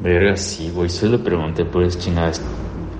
Verga, 0.00 0.36
sí, 0.36 0.70
güey. 0.70 0.88
Solo 0.88 1.22
pregunté 1.22 1.64
por 1.64 1.82
esas 1.82 2.02
chingadas 2.02 2.40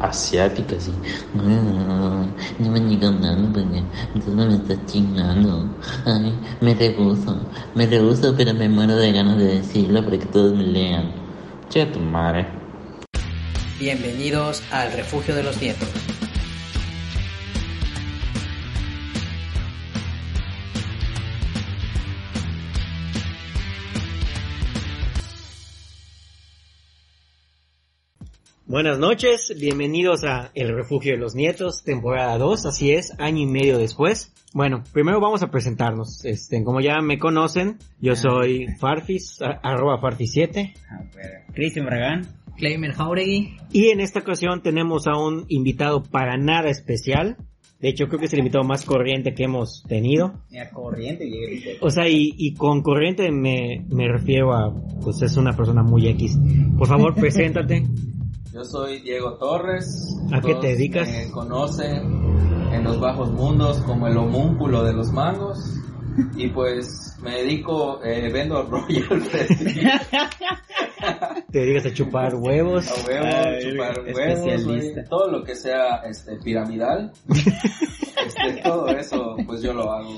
asiáticas 0.00 0.88
y... 0.88 1.36
No, 1.36 1.44
no, 1.44 2.26
no 2.58 2.70
me 2.70 2.80
digas 2.80 3.12
nada 3.12 3.36
porque 3.52 3.82
entonces 4.14 4.34
me 4.34 4.54
estás 4.54 4.86
chingando. 4.86 5.66
Ay, 6.04 6.34
me 6.60 6.74
rehuso. 6.74 7.40
Me 7.74 7.86
rehuso, 7.86 8.34
pero 8.36 8.52
me 8.52 8.68
muero 8.68 8.96
de 8.96 9.12
ganas 9.12 9.38
de 9.38 9.60
decirlo 9.60 10.04
para 10.04 10.18
que 10.18 10.26
todos 10.26 10.54
me 10.54 10.64
lean. 10.64 11.10
Che, 11.70 11.86
tu 11.86 12.00
madre. 12.00 12.46
Bienvenidos 13.78 14.62
al 14.70 14.92
Refugio 14.92 15.34
de 15.34 15.42
los 15.42 15.60
Nietos. 15.60 15.88
Buenas 28.70 29.00
noches, 29.00 29.52
bienvenidos 29.58 30.22
a 30.22 30.52
El 30.54 30.72
Refugio 30.74 31.12
de 31.12 31.18
los 31.18 31.34
Nietos, 31.34 31.82
temporada 31.82 32.38
2, 32.38 32.66
así 32.66 32.92
es, 32.92 33.12
año 33.18 33.38
y 33.42 33.46
medio 33.46 33.78
después. 33.78 34.32
Bueno, 34.54 34.84
primero 34.92 35.20
vamos 35.20 35.42
a 35.42 35.50
presentarnos, 35.50 36.24
este, 36.24 36.62
como 36.62 36.80
ya 36.80 37.00
me 37.02 37.18
conocen, 37.18 37.78
yo 38.00 38.14
soy 38.14 38.68
Farfis, 38.78 39.42
a- 39.42 39.58
arroba 39.68 40.00
Farfis7, 40.00 40.72
Cristian 41.52 41.86
Bragán. 41.86 42.26
Claymer 42.56 42.92
Jauregui. 42.92 43.56
y 43.72 43.88
en 43.88 44.00
esta 44.00 44.20
ocasión 44.20 44.62
tenemos 44.62 45.06
a 45.08 45.16
un 45.18 45.46
invitado 45.48 46.02
para 46.04 46.36
nada 46.36 46.68
especial, 46.68 47.38
de 47.80 47.88
hecho 47.88 48.06
creo 48.06 48.20
que 48.20 48.26
es 48.26 48.32
el 48.34 48.38
invitado 48.40 48.62
más 48.64 48.84
corriente 48.84 49.34
que 49.34 49.44
hemos 49.44 49.82
tenido, 49.88 50.44
Mira, 50.50 50.70
corriente 50.70 51.26
y 51.26 51.76
o 51.80 51.90
sea, 51.90 52.06
y, 52.08 52.34
y 52.36 52.54
con 52.54 52.82
corriente 52.82 53.32
me, 53.32 53.84
me 53.88 54.06
refiero 54.08 54.52
a, 54.52 54.72
pues 55.02 55.22
es 55.22 55.36
una 55.36 55.56
persona 55.56 55.82
muy 55.82 56.06
X. 56.08 56.38
Por 56.78 56.86
favor, 56.86 57.14
preséntate. 57.18 57.82
Yo 58.52 58.64
soy 58.64 59.00
Diego 59.00 59.34
Torres. 59.34 59.86
¿A 60.32 60.40
qué 60.40 60.56
te 60.56 60.68
dedicas? 60.68 61.08
Me 61.08 61.30
conocen 61.30 62.72
en 62.72 62.82
los 62.82 62.98
bajos 62.98 63.30
mundos 63.30 63.78
como 63.86 64.08
el 64.08 64.16
homúnculo 64.16 64.82
de 64.82 64.92
los 64.92 65.12
mangos. 65.12 65.76
Y 66.34 66.48
pues 66.48 67.16
me 67.22 67.36
dedico, 67.36 68.02
eh, 68.02 68.28
vendo 68.32 68.64
Royal. 68.64 69.22
Te 71.52 71.60
dedicas 71.60 71.86
a 71.86 71.94
chupar 71.94 72.34
huevos. 72.34 72.90
A 72.90 72.94
huevos, 73.06 73.34
Ay, 73.34 73.70
chupar 73.70 74.00
huevos, 74.00 74.74
todo 75.08 75.30
lo 75.30 75.44
que 75.44 75.54
sea 75.54 76.02
este 76.04 76.36
piramidal. 76.36 77.12
este, 77.28 78.62
todo 78.64 78.88
eso, 78.88 79.36
pues 79.46 79.62
yo 79.62 79.72
lo 79.72 79.92
hago. 79.92 80.16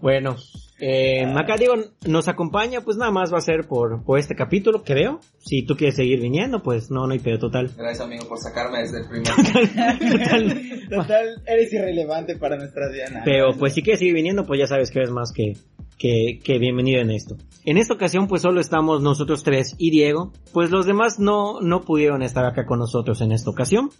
Bueno, 0.00 0.36
eh, 0.78 1.24
acá 1.36 1.56
digo, 1.56 1.74
nos 2.06 2.28
acompaña, 2.28 2.80
pues 2.80 2.96
nada 2.96 3.12
más 3.12 3.32
va 3.32 3.38
a 3.38 3.42
ser 3.42 3.66
por, 3.68 4.02
por 4.04 4.18
este 4.18 4.34
capítulo, 4.34 4.82
creo. 4.82 5.20
Si 5.38 5.62
tú 5.64 5.76
quieres 5.76 5.96
seguir 5.96 6.20
viniendo, 6.20 6.62
pues 6.62 6.90
no, 6.90 7.06
no 7.06 7.12
hay 7.12 7.20
pedo 7.20 7.38
total. 7.38 7.70
Gracias 7.76 8.00
amigo 8.00 8.26
por 8.28 8.38
sacarme 8.38 8.80
desde 8.80 9.00
el 9.00 9.08
primer. 9.08 9.32
Total. 9.32 10.88
Total, 10.90 11.42
eres 11.46 11.72
irrelevante 11.72 12.36
para 12.36 12.56
nuestras 12.56 12.92
vidas. 12.92 13.12
Pero 13.24 13.54
pues 13.58 13.74
si 13.74 13.82
quieres 13.82 14.00
seguir 14.00 14.14
viniendo, 14.14 14.44
pues 14.44 14.60
ya 14.60 14.66
sabes 14.66 14.90
que 14.90 14.98
eres 14.98 15.10
más 15.10 15.32
que, 15.32 15.54
que, 15.98 16.40
que 16.42 16.58
bienvenido 16.58 17.00
en 17.00 17.10
esto. 17.10 17.36
En 17.64 17.78
esta 17.78 17.94
ocasión 17.94 18.26
pues 18.26 18.42
solo 18.42 18.60
estamos 18.60 19.02
nosotros 19.02 19.44
tres 19.44 19.74
y 19.78 19.90
Diego. 19.90 20.32
Pues 20.52 20.70
los 20.70 20.84
demás 20.84 21.18
no, 21.18 21.60
no 21.60 21.82
pudieron 21.82 22.22
estar 22.22 22.44
acá 22.44 22.66
con 22.66 22.78
nosotros 22.78 23.20
en 23.20 23.32
esta 23.32 23.50
ocasión. 23.50 23.90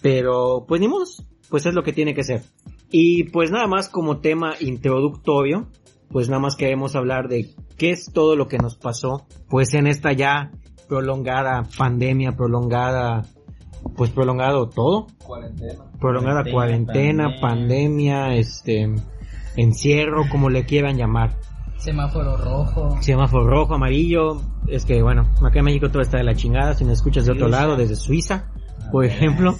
Pero 0.00 0.64
pues 0.66 0.80
ni 0.80 0.88
modo, 0.88 1.04
pues 1.50 1.66
es 1.66 1.74
lo 1.74 1.82
que 1.82 1.92
tiene 1.92 2.14
que 2.14 2.22
ser. 2.22 2.42
Y 2.90 3.24
pues 3.24 3.50
nada 3.50 3.66
más 3.66 3.88
como 3.88 4.20
tema 4.20 4.54
introductorio, 4.60 5.68
pues 6.10 6.28
nada 6.28 6.40
más 6.40 6.56
queremos 6.56 6.96
hablar 6.96 7.28
de 7.28 7.50
qué 7.76 7.90
es 7.90 8.10
todo 8.12 8.36
lo 8.36 8.48
que 8.48 8.58
nos 8.58 8.76
pasó, 8.76 9.26
pues 9.48 9.74
en 9.74 9.86
esta 9.86 10.12
ya 10.12 10.50
prolongada 10.88 11.66
pandemia, 11.76 12.32
prolongada, 12.36 13.24
pues 13.96 14.10
prolongado 14.10 14.68
todo, 14.68 15.06
Cuarentena. 15.24 15.84
prolongada 16.00 16.44
cuarentena, 16.50 17.24
Cuarentena, 17.24 17.40
pandemia, 17.40 18.34
este, 18.34 18.94
encierro, 19.56 20.24
como 20.30 20.48
le 20.50 20.64
quieran 20.64 20.96
llamar. 20.96 21.36
Semáforo 21.76 22.36
rojo. 22.36 22.98
Semáforo 23.00 23.46
rojo, 23.46 23.74
amarillo, 23.74 24.40
es 24.66 24.84
que 24.84 25.02
bueno, 25.02 25.28
acá 25.44 25.60
en 25.60 25.66
México 25.66 25.90
todo 25.90 26.02
está 26.02 26.18
de 26.18 26.24
la 26.24 26.34
chingada, 26.34 26.74
si 26.74 26.84
nos 26.84 26.94
escuchas 26.94 27.26
de 27.26 27.32
otro 27.32 27.48
lado, 27.48 27.76
desde 27.76 27.94
Suiza, 27.94 28.50
por 28.90 29.04
ejemplo, 29.04 29.54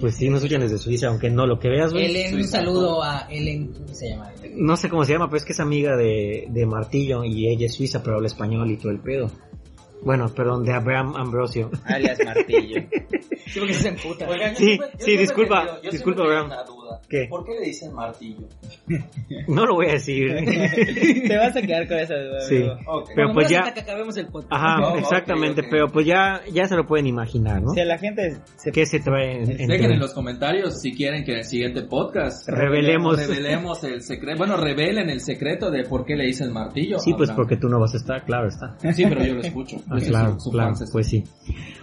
pues 0.00 0.16
sí 0.16 0.28
nos 0.28 0.38
escuchan 0.38 0.60
desde 0.60 0.78
Suiza, 0.78 1.08
aunque 1.08 1.30
no 1.30 1.46
lo 1.46 1.58
creas, 1.58 1.92
güey. 1.92 2.06
Ellen, 2.06 2.36
un 2.36 2.44
saludo 2.44 3.02
a 3.02 3.26
Ellen. 3.30 3.72
¿Cómo 3.72 3.94
se 3.94 4.10
llama? 4.10 4.32
No 4.54 4.76
sé 4.76 4.88
cómo 4.88 5.04
se 5.04 5.12
llama, 5.12 5.26
pero 5.26 5.38
es 5.38 5.44
que 5.44 5.52
es 5.52 5.60
amiga 5.60 5.96
de, 5.96 6.46
de 6.48 6.66
Martillo 6.66 7.24
y 7.24 7.48
ella 7.48 7.66
es 7.66 7.74
suiza, 7.74 8.02
pero 8.02 8.16
habla 8.16 8.26
español 8.26 8.70
y 8.70 8.76
todo 8.76 8.92
el 8.92 9.00
pedo. 9.00 9.30
Bueno, 10.02 10.28
perdón, 10.34 10.64
de 10.64 10.72
Abraham 10.72 11.14
Ambrosio. 11.16 11.70
Alias 11.84 12.18
Martillo. 12.24 12.82
Sí, 13.46 13.58
porque 13.60 13.74
se 13.74 13.88
emputa. 13.88 14.28
Oigan, 14.28 14.52
yo 14.52 14.56
Sí, 14.58 14.66
siempre- 14.98 15.16
disculpa, 15.18 15.78
disculpa, 15.90 16.22
Abraham. 16.22 16.46
una 16.46 16.64
duda. 16.64 17.00
¿Qué? 17.08 17.26
¿Por 17.28 17.44
qué 17.44 17.52
le 17.60 17.66
dicen 17.66 17.92
martillo? 17.92 18.46
No 19.48 19.66
lo 19.66 19.74
voy 19.74 19.86
a 19.88 19.92
decir. 19.92 20.28
Te 21.28 21.36
vas 21.36 21.56
a 21.56 21.60
quedar 21.62 21.86
con 21.88 21.98
esa 21.98 22.14
duda. 22.14 22.40
Sí. 22.40 22.56
amigo. 22.56 22.72
Ok. 22.86 23.08
Pero 23.14 23.28
Bueno, 23.28 23.34
pues 23.34 23.48
ya- 23.50 23.60
hasta 23.60 23.74
que 23.74 23.80
acabemos 23.80 24.16
el 24.16 24.26
podcast. 24.26 24.52
Ajá, 24.52 24.80
No, 24.80 24.88
ok, 24.92 24.98
exactamente, 24.98 25.62
pero 25.70 25.88
pues 25.88 26.06
ya, 26.06 26.40
ya 26.52 26.64
se 26.66 26.76
lo 26.76 26.86
pueden 26.86 27.06
imaginar, 27.06 27.62
¿no? 27.62 27.70
Si 27.70 27.80
a 27.80 27.84
la 27.84 27.98
gente 27.98 28.36
se... 28.56 28.72
¿Qué 28.72 28.86
se 28.86 29.00
trae 29.00 29.42
en- 29.42 29.70
en 29.70 29.98
los 29.98 30.12
comentarios 30.14 30.80
si 30.80 30.92
quieren 30.94 31.24
que 31.24 31.32
en 31.32 31.38
el 31.38 31.44
siguiente 31.44 31.82
podcast 31.82 32.48
Revelemos. 32.48 33.16
revelemos 33.18 33.82
el 33.84 34.02
secreto. 34.02 34.38
Bueno, 34.38 34.56
revelen 34.56 35.08
el 35.10 35.20
secreto 35.20 35.70
de 35.70 35.84
por 35.84 36.04
qué 36.04 36.16
le 36.16 36.24
dicen 36.26 36.52
martillo. 36.52 36.98
Sí, 36.98 37.14
pues 37.14 37.30
porque 37.32 37.56
tú 37.56 37.68
no 37.68 37.78
vas 37.80 37.94
a 37.94 37.98
estar, 37.98 38.24
claro 38.24 38.48
está. 38.48 38.76
Sí, 38.92 39.04
pero 39.08 39.24
yo 39.24 39.34
lo 39.34 39.40
escucho. 39.40 39.76
Ah, 40.02 40.06
claro, 40.06 40.40
su 40.40 40.50
claro, 40.50 40.74
pues 40.92 41.08
sí. 41.08 41.24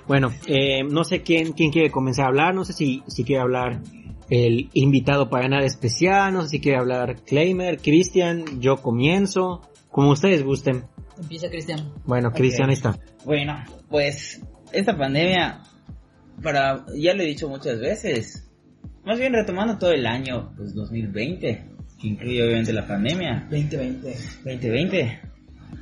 Bueno, 0.08 0.32
eh, 0.48 0.84
no 0.84 1.04
sé 1.04 1.22
quién, 1.22 1.54
quién 1.54 1.72
quiere 1.72 1.92
comenzar 1.92 2.26
a 2.26 2.28
hablar, 2.30 2.56
no 2.56 2.66
sé 2.66 2.74
si, 2.74 3.04
si 3.08 3.24
quiere 3.24 3.42
hablar 3.42 3.82
el 4.30 4.70
invitado 4.74 5.30
para 5.30 5.48
nada 5.50 5.66
especial, 5.66 6.34
no 6.34 6.42
sé 6.44 6.50
si 6.50 6.60
quiere 6.62 6.78
hablar 6.78 7.18
Claimer, 7.24 7.80
Cristian, 7.80 8.62
yo 8.62 8.78
comienzo, 8.78 9.62
como 9.90 10.12
ustedes 10.12 10.44
gusten. 10.44 10.86
Empieza 11.20 11.50
Cristian. 11.50 11.92
Bueno, 12.06 12.32
Cristian 12.32 12.70
ahí 12.70 12.76
está. 12.76 12.98
Bueno, 13.26 13.62
pues 13.90 14.42
esta 14.72 14.98
pandemia, 14.98 15.62
para 16.42 16.86
ya 16.96 17.14
lo 17.14 17.24
he 17.24 17.26
dicho 17.26 17.50
muchas 17.50 17.80
veces, 17.80 18.50
más 19.04 19.20
bien 19.20 19.34
retomando 19.34 19.78
todo 19.78 19.92
el 19.92 20.06
año, 20.06 20.54
pues 20.56 20.74
2020, 20.74 21.66
que 22.00 22.08
incluye 22.08 22.44
obviamente 22.44 22.74
la 22.74 22.88
pandemia, 22.88 23.48
2020. 23.50 24.16
2020. 24.46 25.31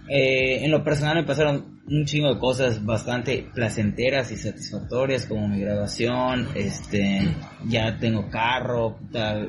Eh, 0.07 0.65
en 0.65 0.71
lo 0.71 0.83
personal 0.83 1.17
me 1.17 1.23
pasaron 1.23 1.81
un 1.87 2.05
chingo 2.05 2.33
de 2.33 2.39
cosas 2.39 2.83
bastante 2.83 3.47
placenteras 3.53 4.31
y 4.31 4.37
satisfactorias 4.37 5.25
como 5.25 5.47
mi 5.47 5.59
graduación, 5.59 6.47
este, 6.55 7.35
ya 7.67 7.97
tengo 7.97 8.29
carro, 8.29 8.97
puta, 8.97 9.47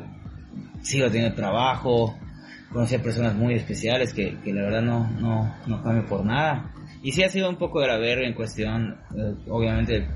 sigo 0.82 1.10
teniendo 1.10 1.34
trabajo, 1.34 2.16
conocí 2.72 2.94
a 2.94 3.02
personas 3.02 3.34
muy 3.34 3.54
especiales 3.54 4.12
que, 4.12 4.38
que 4.42 4.52
la 4.52 4.62
verdad 4.62 4.82
no, 4.82 5.10
no, 5.18 5.54
no 5.66 5.82
cambio 5.82 6.06
por 6.06 6.24
nada. 6.24 6.72
Y 7.02 7.12
sí 7.12 7.22
ha 7.22 7.30
sido 7.30 7.48
un 7.48 7.56
poco 7.56 7.80
de 7.80 7.88
la 7.88 7.98
verga 7.98 8.26
en 8.26 8.34
cuestión, 8.34 8.98
eh, 9.16 9.34
obviamente 9.48 10.06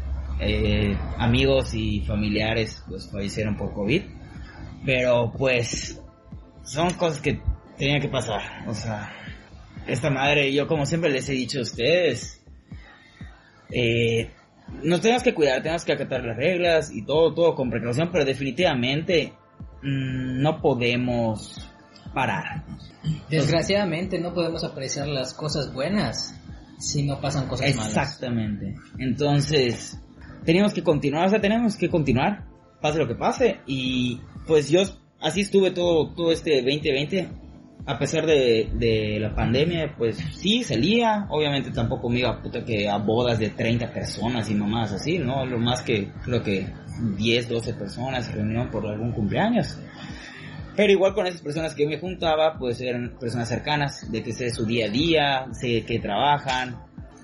eh, 0.41 0.97
amigos 1.19 1.75
y 1.75 2.01
familiares 2.01 2.83
pues 2.89 3.11
fallecieron 3.11 3.57
por 3.57 3.73
COVID, 3.73 4.03
pero 4.85 5.33
pues 5.37 6.01
son 6.63 6.91
cosas 6.95 7.21
que 7.21 7.41
tenían 7.79 8.01
que 8.01 8.09
pasar, 8.09 8.43
o 8.67 8.75
sea, 8.75 9.13
esta 9.87 10.11
madre, 10.11 10.53
yo 10.53 10.67
como 10.67 10.87
siempre 10.87 11.11
les 11.11 11.29
he 11.29 11.33
dicho 11.33 11.59
a 11.59 11.63
ustedes, 11.63 12.43
eh, 13.71 14.31
nos 14.83 15.01
tenemos 15.01 15.23
que 15.23 15.35
cuidar, 15.35 15.63
tenemos 15.63 15.85
que 15.85 15.93
acatar 15.93 16.25
las 16.25 16.37
reglas 16.37 16.91
y 16.93 17.05
todo, 17.05 17.35
todo 17.35 17.55
con 17.55 17.71
precaución, 17.71 18.11
pero 18.13 18.25
definitivamente 18.25 19.33
mm, 19.83 20.41
no 20.41 20.61
podemos 20.61 21.71
parar. 22.15 22.65
Desgraciadamente 23.29 24.19
no 24.19 24.33
podemos 24.33 24.65
apreciar 24.65 25.09
las 25.09 25.35
cosas 25.35 25.73
buenas 25.73 26.41
si 26.79 27.03
no 27.03 27.21
pasan 27.21 27.49
cosas 27.49 27.75
malas. 27.75 27.89
Exactamente. 27.89 28.75
Entonces, 28.99 29.99
teníamos 30.45 30.73
que 30.73 30.83
continuar, 30.83 31.27
o 31.27 31.31
sea, 31.31 31.41
tenemos 31.41 31.77
que 31.77 31.89
continuar, 31.89 32.45
pase 32.81 32.99
lo 32.99 33.09
que 33.09 33.15
pase, 33.15 33.61
y 33.67 34.21
pues 34.47 34.69
yo 34.69 34.83
así 35.21 35.43
estuve 35.43 35.71
todo, 35.71 36.15
todo 36.15 36.33
este 36.33 36.63
2020, 36.63 37.29
a 37.87 37.99
pesar 37.99 38.25
de, 38.27 38.71
de 38.75 39.19
la 39.21 39.35
pandemia, 39.35 39.95
pues 39.99 40.17
sí, 40.17 40.65
salía, 40.65 41.27
obviamente 41.29 41.71
tampoco 41.71 42.09
me 42.09 42.21
iba 42.21 42.41
puta 42.43 42.65
que 42.65 42.89
a 42.89 42.97
bodas 42.99 43.39
de 43.39 43.51
30 43.51 43.93
personas 43.93 44.49
y 44.51 44.55
mamás 44.55 44.93
así, 44.93 45.19
¿no? 45.19 45.45
Lo 45.45 45.59
más 45.59 45.83
que, 45.83 46.11
creo 46.25 46.43
que 46.43 46.67
10, 47.17 47.49
12 47.49 47.75
personas 47.75 48.27
se 48.27 48.33
reunieron 48.33 48.71
por 48.71 48.87
algún 48.87 49.13
cumpleaños. 49.13 49.79
Pero 50.77 50.93
igual 50.93 51.15
con 51.15 51.27
esas 51.27 51.41
personas 51.41 51.75
que 51.75 51.85
yo 51.85 51.89
me 51.89 51.99
juntaba, 52.01 52.59
pues 52.59 52.81
eran 52.81 53.17
personas 53.21 53.49
cercanas, 53.49 54.11
de 54.11 54.23
que 54.23 54.33
sé 54.33 54.51
su 54.51 54.65
día 54.67 54.87
a 54.87 54.89
día, 54.89 55.47
sé 55.53 55.85
que 55.85 55.99
trabajan. 56.01 56.77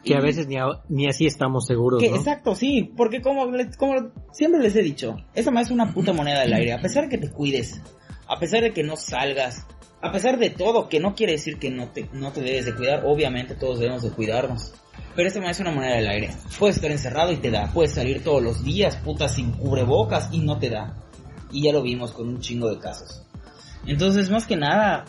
Que 0.04 0.14
a 0.14 0.20
veces 0.20 0.46
ni, 0.46 0.56
a- 0.56 0.80
ni 0.88 1.08
así 1.08 1.26
estamos 1.26 1.66
seguros, 1.66 2.00
que, 2.02 2.10
¿no? 2.10 2.16
Exacto, 2.16 2.54
sí, 2.54 2.92
porque 2.96 3.20
como, 3.20 3.46
como 3.76 4.12
siempre 4.32 4.60
les 4.62 4.76
he 4.76 4.82
dicho, 4.82 5.16
esa 5.34 5.50
más 5.50 5.66
es 5.66 5.72
una 5.72 5.92
puta 5.92 6.12
moneda 6.12 6.40
del 6.40 6.52
aire, 6.52 6.72
a 6.74 6.80
pesar 6.80 7.04
de 7.04 7.08
que 7.10 7.18
te 7.18 7.30
cuides, 7.32 7.82
a 8.28 8.38
pesar 8.38 8.62
de 8.62 8.72
que 8.72 8.82
no 8.84 8.96
salgas, 8.96 9.66
a 10.02 10.12
pesar 10.12 10.38
de 10.38 10.50
todo, 10.50 10.88
que 10.88 10.98
no 10.98 11.14
quiere 11.14 11.32
decir 11.32 11.58
que 11.58 11.70
no 11.70 11.88
te, 11.88 12.08
no 12.12 12.32
te 12.32 12.40
debes 12.40 12.64
de 12.64 12.74
cuidar, 12.74 13.02
obviamente 13.04 13.54
todos 13.54 13.78
debemos 13.78 14.02
de 14.02 14.10
cuidarnos, 14.10 14.72
Pero 15.14 15.28
este 15.28 15.40
es 15.40 15.60
una 15.60 15.72
moneda 15.72 15.96
del 15.96 16.08
aire. 16.08 16.30
Puedes 16.58 16.76
estar 16.76 16.90
encerrado 16.90 17.32
y 17.32 17.36
te 17.36 17.50
da. 17.50 17.70
Puedes 17.72 17.92
salir 17.92 18.22
todos 18.22 18.42
los 18.42 18.64
días, 18.64 18.96
puta, 18.96 19.28
sin 19.28 19.52
cubrebocas 19.52 20.30
y 20.32 20.38
no 20.38 20.58
te 20.58 20.70
da. 20.70 20.96
Y 21.50 21.64
ya 21.64 21.72
lo 21.72 21.82
vimos 21.82 22.12
con 22.12 22.28
un 22.28 22.40
chingo 22.40 22.70
de 22.70 22.78
casos. 22.78 23.26
Entonces, 23.86 24.30
más 24.30 24.46
que 24.46 24.56
nada, 24.56 25.04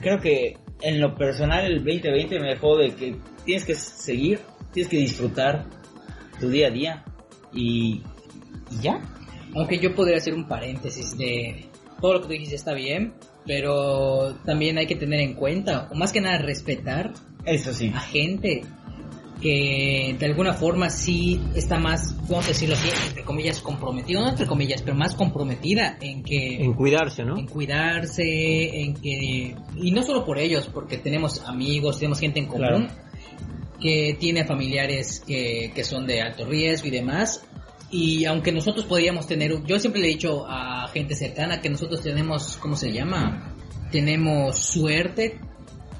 creo 0.00 0.20
que 0.20 0.56
en 0.82 1.00
lo 1.00 1.16
personal 1.16 1.64
el 1.64 1.84
2020 1.84 2.40
me 2.40 2.48
dejó 2.48 2.76
de 2.76 2.94
que 2.94 3.16
tienes 3.44 3.64
que 3.64 3.74
seguir, 3.74 4.40
tienes 4.72 4.90
que 4.90 4.98
disfrutar 4.98 5.66
tu 6.38 6.48
día 6.48 6.68
a 6.68 6.70
día 6.70 7.04
y, 7.52 8.02
y 8.70 8.82
ya. 8.82 9.00
Aunque 9.56 9.78
yo 9.78 9.94
podría 9.94 10.18
hacer 10.18 10.34
un 10.34 10.46
paréntesis 10.46 11.16
de 11.16 11.66
todo 12.00 12.14
lo 12.14 12.20
que 12.20 12.26
tú 12.26 12.32
dijiste 12.32 12.54
está 12.54 12.74
bien, 12.74 13.14
pero 13.48 14.34
también 14.44 14.76
hay 14.76 14.86
que 14.86 14.94
tener 14.94 15.20
en 15.20 15.32
cuenta, 15.32 15.88
o 15.90 15.94
más 15.94 16.12
que 16.12 16.20
nada 16.20 16.36
respetar 16.38 17.14
Eso 17.46 17.72
sí. 17.72 17.90
a 17.94 18.00
gente 18.00 18.62
que 19.40 20.16
de 20.18 20.26
alguna 20.26 20.52
forma 20.52 20.90
sí 20.90 21.40
está 21.54 21.78
más, 21.78 22.14
vamos 22.28 22.44
a 22.44 22.48
decirlo 22.48 22.74
así, 22.74 22.88
entre 23.08 23.22
comillas, 23.22 23.60
comprometida, 23.60 24.20
no 24.20 24.28
entre 24.28 24.46
comillas, 24.46 24.82
pero 24.82 24.96
más 24.96 25.14
comprometida 25.14 25.96
en 26.00 26.22
que... 26.22 26.56
En 26.56 26.74
cuidarse, 26.74 27.24
¿no? 27.24 27.38
en 27.38 27.46
cuidarse, 27.46 28.80
en 28.82 28.94
que... 28.94 29.56
Y 29.76 29.90
no 29.92 30.02
solo 30.02 30.26
por 30.26 30.38
ellos, 30.38 30.68
porque 30.72 30.98
tenemos 30.98 31.42
amigos, 31.46 31.98
tenemos 31.98 32.20
gente 32.20 32.40
en 32.40 32.46
común 32.46 32.88
Claro. 32.88 32.88
que 33.80 34.16
tiene 34.20 34.44
familiares 34.44 35.22
que, 35.26 35.72
que 35.74 35.84
son 35.84 36.06
de 36.06 36.20
alto 36.20 36.44
riesgo 36.44 36.88
y 36.88 36.90
demás. 36.90 37.47
Y 37.90 38.26
aunque 38.26 38.52
nosotros 38.52 38.84
podríamos 38.84 39.26
tener, 39.26 39.64
yo 39.64 39.78
siempre 39.78 40.00
le 40.00 40.08
he 40.08 40.10
dicho 40.10 40.44
a 40.46 40.88
gente 40.88 41.14
cercana 41.14 41.60
que 41.60 41.70
nosotros 41.70 42.02
tenemos, 42.02 42.56
¿cómo 42.58 42.76
se 42.76 42.92
llama? 42.92 43.54
Tenemos 43.90 44.58
suerte 44.58 45.40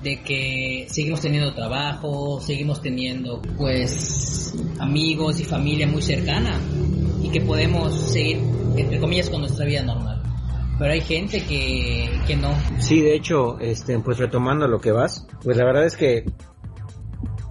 de 0.03 0.23
que 0.23 0.87
seguimos 0.91 1.21
teniendo 1.21 1.55
trabajo, 1.55 2.41
seguimos 2.41 2.83
teniendo 2.83 3.41
pues 3.57 4.55
amigos 4.79 5.41
y 5.41 5.45
familia 5.45 5.87
muy 5.87 6.03
cercana 6.03 6.61
y 7.23 7.31
que 7.31 7.41
podemos 7.41 7.95
seguir 8.13 8.39
entre 8.77 9.01
comillas 9.01 9.29
con 9.31 9.41
nuestra 9.41 9.65
vida 9.65 9.83
normal. 9.83 10.23
Pero 10.79 10.93
hay 10.93 11.01
gente 11.01 11.43
que, 11.45 12.09
que 12.27 12.37
no. 12.37 12.55
Sí, 12.79 13.01
de 13.01 13.17
hecho, 13.17 13.59
este, 13.59 13.99
pues 13.99 14.19
retomando 14.19 14.69
lo 14.69 14.81
que 14.81 14.93
vas, 14.93 15.27
pues 15.43 15.57
la 15.57 15.65
verdad 15.65 15.87
es 15.87 15.97
que 15.97 16.25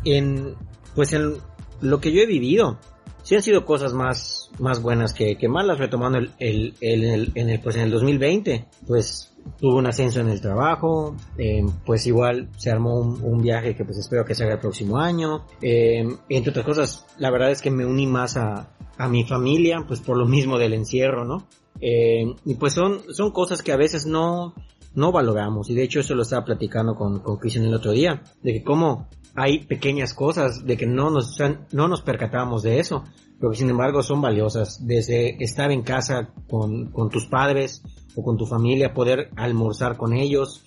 en, 0.06 0.56
pues 0.96 1.12
en 1.12 1.34
lo 1.82 2.00
que 2.00 2.14
yo 2.14 2.22
he 2.22 2.26
vivido, 2.26 2.80
sí 3.28 3.36
han 3.36 3.44
sido 3.44 3.66
cosas 3.66 3.94
más, 3.94 4.50
más 4.58 4.82
buenas 4.82 5.14
que, 5.14 5.38
que 5.38 5.50
malas, 5.50 5.80
retomando 5.80 6.18
el, 6.18 6.32
el, 6.40 7.34
en 7.36 7.50
el, 7.50 7.60
pues 7.60 7.76
en 7.76 7.82
el 7.82 7.92
2020, 7.92 8.66
pues 8.88 9.34
tuve 9.60 9.76
un 9.76 9.86
ascenso 9.86 10.22
en 10.22 10.30
el 10.30 10.40
trabajo, 10.40 11.14
eh, 11.38 11.66
pues 11.86 12.08
igual 12.08 12.48
se 12.56 12.72
armó 12.72 12.98
un, 12.98 13.22
un 13.22 13.42
viaje 13.42 13.76
que 13.76 13.84
pues 13.84 13.98
espero 13.98 14.24
que 14.24 14.34
se 14.34 14.46
haga 14.46 14.54
el 14.54 14.60
próximo 14.62 14.98
año, 14.98 15.46
eh, 15.62 16.08
entre 16.30 16.52
otras 16.52 16.66
cosas, 16.66 17.06
la 17.18 17.30
verdad 17.30 17.52
es 17.52 17.62
que 17.62 17.70
me 17.70 17.86
uní 17.86 18.08
más 18.08 18.38
a, 18.38 18.70
a 18.98 19.10
mi 19.10 19.26
familia, 19.26 19.84
pues 19.86 20.00
por 20.00 20.18
lo 20.18 20.26
mismo 20.26 20.58
del 20.58 20.72
encierro, 20.72 21.26
¿no? 21.26 21.50
Eh, 21.82 22.34
y 22.46 22.56
pues 22.56 22.72
son, 22.72 23.02
son 23.14 23.32
cosas 23.32 23.62
que 23.62 23.74
a 23.74 23.78
veces 23.78 24.06
no, 24.06 24.54
no 24.98 25.12
valoramos. 25.12 25.70
Y 25.70 25.76
de 25.76 25.84
hecho 25.84 26.00
eso 26.00 26.16
lo 26.16 26.24
estaba 26.24 26.44
platicando 26.44 26.96
con, 26.96 27.20
con 27.20 27.38
Cristian 27.38 27.66
el 27.66 27.74
otro 27.76 27.92
día. 27.92 28.24
De 28.42 28.52
que 28.52 28.64
como 28.64 29.08
hay 29.36 29.60
pequeñas 29.66 30.16
cosas 30.16 30.66
de 30.66 30.76
que 30.76 30.88
no 30.88 31.12
nos, 31.12 31.38
no 31.72 31.88
nos 31.88 32.02
percatábamos 32.02 32.64
de 32.64 32.80
eso. 32.80 33.04
Pero 33.40 33.52
que 33.52 33.58
sin 33.58 33.70
embargo 33.70 34.02
son 34.02 34.22
valiosas. 34.22 34.86
Desde 34.88 35.42
estar 35.44 35.72
en 35.72 35.84
casa 35.84 36.34
con, 36.50 36.92
con 36.92 37.10
tus 37.10 37.28
padres 37.28 37.84
o 38.16 38.24
con 38.24 38.38
tu 38.38 38.48
familia, 38.48 38.96
poder 38.96 39.30
almorzar 39.36 39.98
con 39.98 40.14
ellos. 40.14 40.64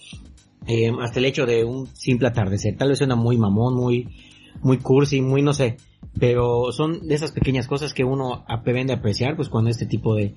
eh, 0.67 0.93
hasta 1.03 1.19
el 1.19 1.25
hecho 1.25 1.45
de 1.45 1.65
un 1.65 1.89
simple 1.89 2.29
atardecer. 2.29 2.77
Tal 2.77 2.91
vez 2.91 2.99
suena 2.99 3.17
muy 3.17 3.37
mamón, 3.37 3.75
muy, 3.75 4.09
muy 4.63 4.79
cursi, 4.79 5.21
muy 5.21 5.43
no 5.43 5.53
sé. 5.53 5.77
Pero 6.21 6.71
son 6.71 7.09
de 7.09 7.17
esas 7.17 7.33
pequeñas 7.33 7.67
cosas 7.67 7.93
que 7.93 8.05
uno 8.05 8.45
aprende 8.47 8.93
a 8.93 8.97
apreciar 8.97 9.35
pues 9.35 9.49
cuando 9.49 9.71
este 9.71 9.87
tipo 9.87 10.15
de, 10.15 10.37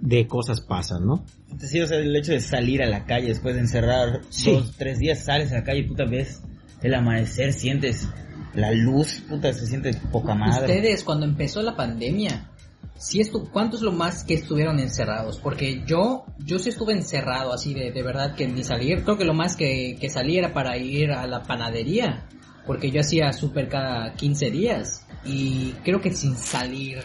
de 0.00 0.26
cosas 0.26 0.60
pasan, 0.60 1.06
¿no? 1.06 1.24
Sí, 1.58 1.80
o 1.80 1.86
sea, 1.86 1.98
el 1.98 2.14
hecho 2.16 2.32
de 2.32 2.40
salir 2.40 2.82
a 2.82 2.86
la 2.86 3.04
calle 3.04 3.28
después 3.28 3.54
de 3.54 3.60
encerrar 3.60 4.20
Sí. 4.30 4.50
dos, 4.52 4.72
tres 4.76 4.98
días, 4.98 5.24
sales 5.24 5.52
a 5.52 5.56
la 5.56 5.64
calle 5.64 5.80
y 5.80 5.88
puta 5.88 6.04
ves 6.04 6.42
el 6.82 6.94
amanecer, 6.94 7.52
sientes 7.52 8.08
la 8.54 8.72
luz, 8.72 9.22
puta, 9.28 9.52
se 9.52 9.66
siente 9.66 9.92
poca 10.10 10.34
madre. 10.34 10.66
Ustedes 10.66 11.04
cuando 11.04 11.26
empezó 11.26 11.62
la 11.62 11.76
pandemia, 11.76 12.50
si 12.96 13.20
estu 13.20 13.48
¿cuánto 13.50 13.76
es 13.76 13.82
lo 13.82 13.92
más 13.92 14.24
que 14.24 14.34
estuvieron 14.34 14.78
encerrados? 14.78 15.38
Porque 15.38 15.82
yo, 15.86 16.24
yo 16.38 16.58
sí 16.58 16.70
estuve 16.70 16.92
encerrado 16.92 17.52
así 17.52 17.74
de, 17.74 17.92
de 17.92 18.02
verdad 18.02 18.34
que 18.34 18.48
ni 18.48 18.64
salir. 18.64 19.04
Creo 19.04 19.16
que 19.16 19.24
lo 19.24 19.34
más 19.34 19.56
que, 19.56 19.96
que 20.00 20.08
salí 20.08 20.38
era 20.38 20.52
para 20.52 20.76
ir 20.76 21.10
a 21.10 21.26
la 21.26 21.42
panadería. 21.42 22.26
Porque 22.66 22.90
yo 22.90 23.00
hacía 23.00 23.32
súper 23.32 23.68
cada 23.68 24.14
15 24.14 24.50
días. 24.50 25.06
Y 25.24 25.72
creo 25.84 26.00
que 26.00 26.12
sin 26.12 26.36
salir, 26.36 26.98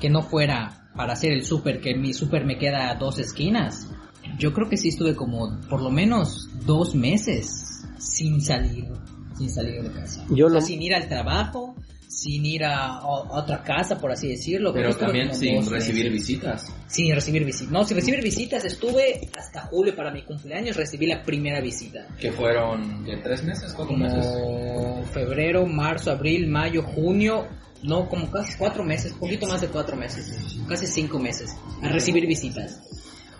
que 0.00 0.10
no 0.10 0.22
fuera 0.22 0.87
para 0.98 1.12
hacer 1.12 1.32
el 1.32 1.44
súper, 1.44 1.80
que 1.80 1.94
mi 1.94 2.12
súper 2.12 2.44
me 2.44 2.58
queda 2.58 2.90
a 2.90 2.96
dos 2.96 3.20
esquinas. 3.20 3.88
Yo 4.36 4.52
creo 4.52 4.68
que 4.68 4.76
sí 4.76 4.88
estuve 4.88 5.14
como 5.14 5.56
por 5.70 5.80
lo 5.80 5.90
menos 5.90 6.48
dos 6.66 6.96
meses 6.96 7.86
sin 7.98 8.40
salir, 8.40 8.88
sin 9.38 9.48
salir 9.50 9.82
de 9.82 9.90
casa. 9.92 10.24
Yo 10.30 10.46
O 10.46 10.50
sea, 10.50 10.60
lo- 10.60 10.66
sin 10.66 10.82
ir 10.82 10.94
al 10.94 11.08
trabajo, 11.08 11.74
sin 12.08 12.44
ir 12.46 12.64
a, 12.64 12.86
a 12.98 13.06
otra 13.06 13.62
casa, 13.62 13.98
por 13.98 14.10
así 14.10 14.28
decirlo. 14.28 14.72
Pero 14.72 14.96
también 14.96 15.32
sin 15.34 15.64
recibir 15.70 16.06
meses. 16.06 16.12
visitas. 16.12 16.66
Sin 16.88 17.14
recibir 17.14 17.44
visitas. 17.44 17.70
No, 17.72 17.84
sin 17.84 17.96
recibir 17.96 18.22
visitas 18.22 18.64
estuve 18.64 19.28
hasta 19.38 19.60
julio 19.62 19.94
para 19.94 20.10
mi 20.10 20.22
cumpleaños, 20.22 20.76
recibí 20.76 21.06
la 21.06 21.22
primera 21.22 21.60
visita. 21.60 22.06
Que 22.18 22.32
fueron, 22.32 23.04
¿qué? 23.04 23.18
¿Tres 23.18 23.44
meses? 23.44 23.72
¿Cuatro 23.74 23.96
meses? 23.96 24.26
Como 24.26 25.04
febrero, 25.04 25.66
marzo, 25.66 26.10
abril, 26.10 26.48
mayo, 26.48 26.82
junio, 26.82 27.46
no, 27.82 28.08
como 28.08 28.28
casi 28.30 28.56
cuatro 28.58 28.82
meses, 28.84 29.12
poquito 29.12 29.46
más 29.46 29.60
de 29.60 29.68
cuatro 29.68 29.96
meses, 29.96 30.58
casi 30.68 30.86
cinco 30.88 31.18
meses, 31.20 31.54
a 31.82 31.88
recibir 31.88 32.26
visitas. 32.26 32.80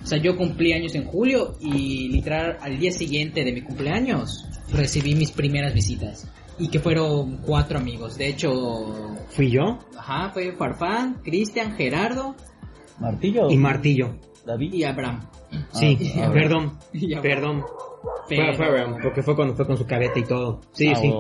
O 0.03 0.07
sea, 0.07 0.19
yo 0.19 0.37
cumplí 0.37 0.73
años 0.73 0.95
en 0.95 1.05
julio 1.05 1.57
y 1.61 2.09
literal 2.09 2.57
al 2.61 2.79
día 2.79 2.93
siguiente 2.93 3.45
de 3.45 3.53
mi 3.53 3.63
cumpleaños 3.63 4.45
recibí 4.73 5.15
mis 5.15 5.31
primeras 5.33 5.75
visitas. 5.75 6.29
Y 6.61 6.69
que 6.69 6.81
fueron 6.81 7.39
cuatro 7.39 7.79
amigos. 7.79 8.17
De 8.19 8.29
hecho, 8.29 9.17
Fui 9.31 9.51
yo 9.51 9.79
ajá, 9.97 10.31
fue 10.33 10.53
Farfán, 10.53 11.21
Cristian, 11.23 11.77
Gerardo 11.77 12.35
Martillo. 12.99 13.51
y 13.51 13.57
Martillo. 13.57 14.17
David. 14.47 14.73
y 14.73 14.85
Abraham. 14.85 15.29
Sí, 15.73 15.99
Ah, 16.17 16.31
perdón, 16.33 16.79
Y 16.93 17.15
Abraham. 17.15 17.23
perdón. 17.23 17.65
Pero- 18.29 18.45
Fue, 18.47 18.57
fue 18.57 18.67
Abraham, 18.67 18.97
porque 19.03 19.23
fue 19.23 19.35
cuando 19.37 19.55
fue 19.55 19.67
con 19.67 19.77
su 19.77 19.85
careta 19.87 20.19
y 20.19 20.25
todo. 20.25 20.61
Sí, 20.73 20.89
Ah, 20.89 20.95
sí. 20.97 21.13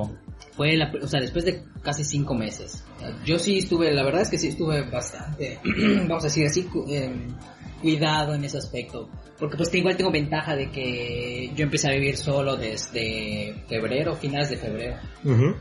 Fue 0.52 0.76
la, 0.76 0.92
o 1.02 1.06
sea, 1.06 1.20
después 1.20 1.44
de 1.44 1.62
casi 1.82 2.04
cinco 2.04 2.34
meses. 2.34 2.84
Yo 3.24 3.38
sí 3.38 3.58
estuve, 3.58 3.92
la 3.92 4.02
verdad 4.04 4.22
es 4.22 4.30
que 4.30 4.38
sí 4.38 4.48
estuve 4.48 4.88
bastante, 4.90 5.58
vamos 6.08 6.24
a 6.24 6.26
decir 6.28 6.46
así, 6.46 6.66
em, 6.88 7.28
cuidado 7.80 8.34
en 8.34 8.44
ese 8.44 8.58
aspecto. 8.58 9.08
Porque 9.38 9.56
pues 9.56 9.72
igual 9.74 9.96
tengo 9.96 10.10
ventaja 10.10 10.56
de 10.56 10.70
que 10.70 11.50
yo 11.54 11.64
empecé 11.64 11.88
a 11.88 11.92
vivir 11.92 12.16
solo 12.16 12.56
desde 12.56 13.54
febrero, 13.68 14.14
finales 14.16 14.50
de 14.50 14.56
febrero. 14.56 14.96
Ujú. 15.24 15.54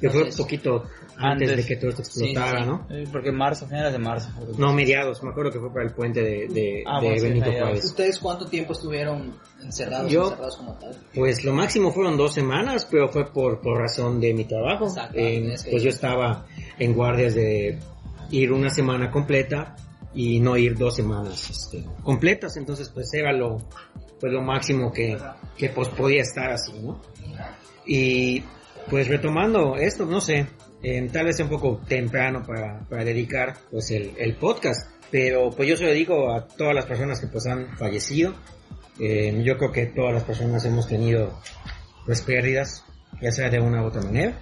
Que 0.00 0.10
fue 0.10 0.24
un 0.24 0.36
poquito 0.36 0.84
antes, 1.16 1.48
antes. 1.50 1.56
de 1.56 1.64
que 1.66 1.76
todo 1.76 1.90
esto 1.90 2.02
explotara, 2.02 2.50
Sí, 2.50 2.56
sí, 2.56 2.62
sí. 2.64 2.68
¿no? 2.68 2.86
Sí, 3.04 3.10
porque 3.12 3.30
marzo, 3.30 3.66
finales 3.68 3.92
de 3.92 3.98
marzo. 4.00 4.28
No, 4.58 4.72
mediados. 4.72 5.22
Me 5.22 5.30
acuerdo 5.30 5.52
que 5.52 5.60
fue 5.60 5.72
para 5.72 5.84
el 5.86 5.92
puente 5.94 6.20
de, 6.22 6.48
de, 6.48 6.82
Ah, 6.84 6.98
de 7.00 7.06
bueno, 7.06 7.20
sí, 7.20 7.28
Benito 7.28 7.46
mediados. 7.46 7.68
Juárez. 7.68 7.84
¿Ustedes 7.84 8.18
cuánto 8.18 8.46
tiempo 8.46 8.72
estuvieron 8.72 9.32
encerrados, 9.62 10.10
Yo- 10.10 10.24
encerrados 10.24 10.56
como 10.56 10.72
tal? 10.74 10.96
Pues 11.14 11.44
lo 11.44 11.52
máximo 11.52 11.92
fueron 11.92 12.16
dos 12.16 12.34
semanas, 12.34 12.88
pero 12.90 13.08
fue 13.08 13.26
por, 13.32 13.60
por 13.60 13.78
razón 13.78 14.20
de 14.20 14.34
mi 14.34 14.44
trabajo. 14.44 14.86
Exacto, 14.88 15.16
Eh, 15.16 15.54
pues 15.70 15.82
yo 15.84 15.90
estaba 15.90 16.46
en 16.80 16.94
guardias 16.94 17.34
de 17.36 17.78
ir 18.32 18.50
una 18.50 18.70
semana 18.70 19.08
completa 19.12 19.76
y 20.14 20.40
no 20.40 20.56
ir 20.56 20.76
dos 20.76 20.96
semanas 20.96 21.48
este, 21.50 21.84
completas, 22.02 22.56
entonces 22.56 22.88
pues 22.88 23.12
era 23.14 23.32
lo, 23.32 23.58
pues 24.20 24.32
lo 24.32 24.42
máximo 24.42 24.92
que, 24.92 25.16
que 25.56 25.68
pues 25.70 25.88
podía 25.88 26.22
estar 26.22 26.50
así, 26.50 26.72
¿no? 26.80 27.00
Y 27.86 28.42
pues 28.88 29.08
retomando 29.08 29.76
esto, 29.76 30.04
no 30.06 30.20
sé, 30.20 30.46
eh, 30.82 31.08
tal 31.12 31.26
vez 31.26 31.40
un 31.40 31.48
poco 31.48 31.80
temprano 31.86 32.42
para, 32.46 32.80
para 32.88 33.04
dedicar 33.04 33.56
pues 33.70 33.90
el, 33.90 34.14
el 34.18 34.36
podcast, 34.36 34.90
pero 35.10 35.50
pues 35.50 35.68
yo 35.68 35.76
se 35.76 35.84
lo 35.84 35.90
dedico 35.90 36.32
a 36.32 36.46
todas 36.46 36.74
las 36.74 36.86
personas 36.86 37.20
que 37.20 37.26
pues 37.26 37.46
han 37.46 37.76
fallecido. 37.76 38.34
Eh, 38.98 39.42
yo 39.44 39.56
creo 39.56 39.72
que 39.72 39.86
todas 39.86 40.12
las 40.12 40.24
personas 40.24 40.64
hemos 40.64 40.86
tenido 40.86 41.38
pues 42.04 42.20
pérdidas, 42.22 42.84
ya 43.20 43.30
sea 43.30 43.48
de 43.50 43.60
una 43.60 43.82
u 43.82 43.86
otra 43.86 44.02
manera. 44.02 44.38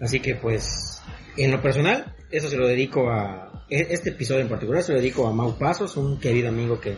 Así 0.00 0.20
que 0.20 0.34
pues 0.34 1.02
en 1.36 1.50
lo 1.50 1.60
personal, 1.62 2.14
eso 2.30 2.48
se 2.48 2.56
lo 2.56 2.66
dedico 2.66 3.10
a, 3.10 3.51
este 3.72 4.10
episodio 4.10 4.40
en 4.40 4.48
particular 4.48 4.82
se 4.82 4.92
lo 4.92 4.98
dedico 4.98 5.26
a 5.26 5.32
Mau 5.32 5.58
Pasos, 5.58 5.96
un 5.96 6.18
querido 6.20 6.48
amigo 6.48 6.80
que, 6.80 6.96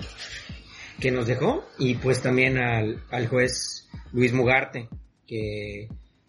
que 1.00 1.10
nos 1.10 1.26
dejó, 1.26 1.64
y 1.78 1.94
pues 1.94 2.20
también 2.20 2.58
al, 2.58 3.02
al 3.10 3.28
juez 3.28 3.88
Luis 4.12 4.32
Mugarte, 4.32 4.88
que 5.26 5.88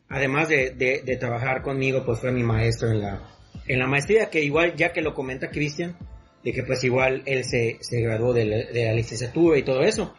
además 0.09 0.49
de, 0.49 0.71
de, 0.71 1.01
de 1.03 1.17
trabajar 1.17 1.61
conmigo, 1.61 2.03
pues 2.05 2.19
fue 2.19 2.31
mi 2.31 2.43
maestro 2.43 2.89
en 2.91 3.01
la, 3.01 3.21
en 3.67 3.79
la 3.79 3.87
maestría, 3.87 4.29
que 4.29 4.43
igual, 4.43 4.75
ya 4.75 4.93
que 4.93 5.01
lo 5.01 5.13
comenta 5.13 5.49
Cristian, 5.49 5.97
de 6.43 6.53
que 6.53 6.63
pues 6.63 6.83
igual 6.83 7.23
él 7.25 7.43
se, 7.43 7.77
se 7.81 8.01
graduó 8.01 8.31
de 8.33 8.45
la, 8.45 8.57
de 8.71 8.85
la 8.85 8.93
licenciatura 8.93 9.57
y 9.57 9.63
todo 9.63 9.81
eso, 9.81 10.15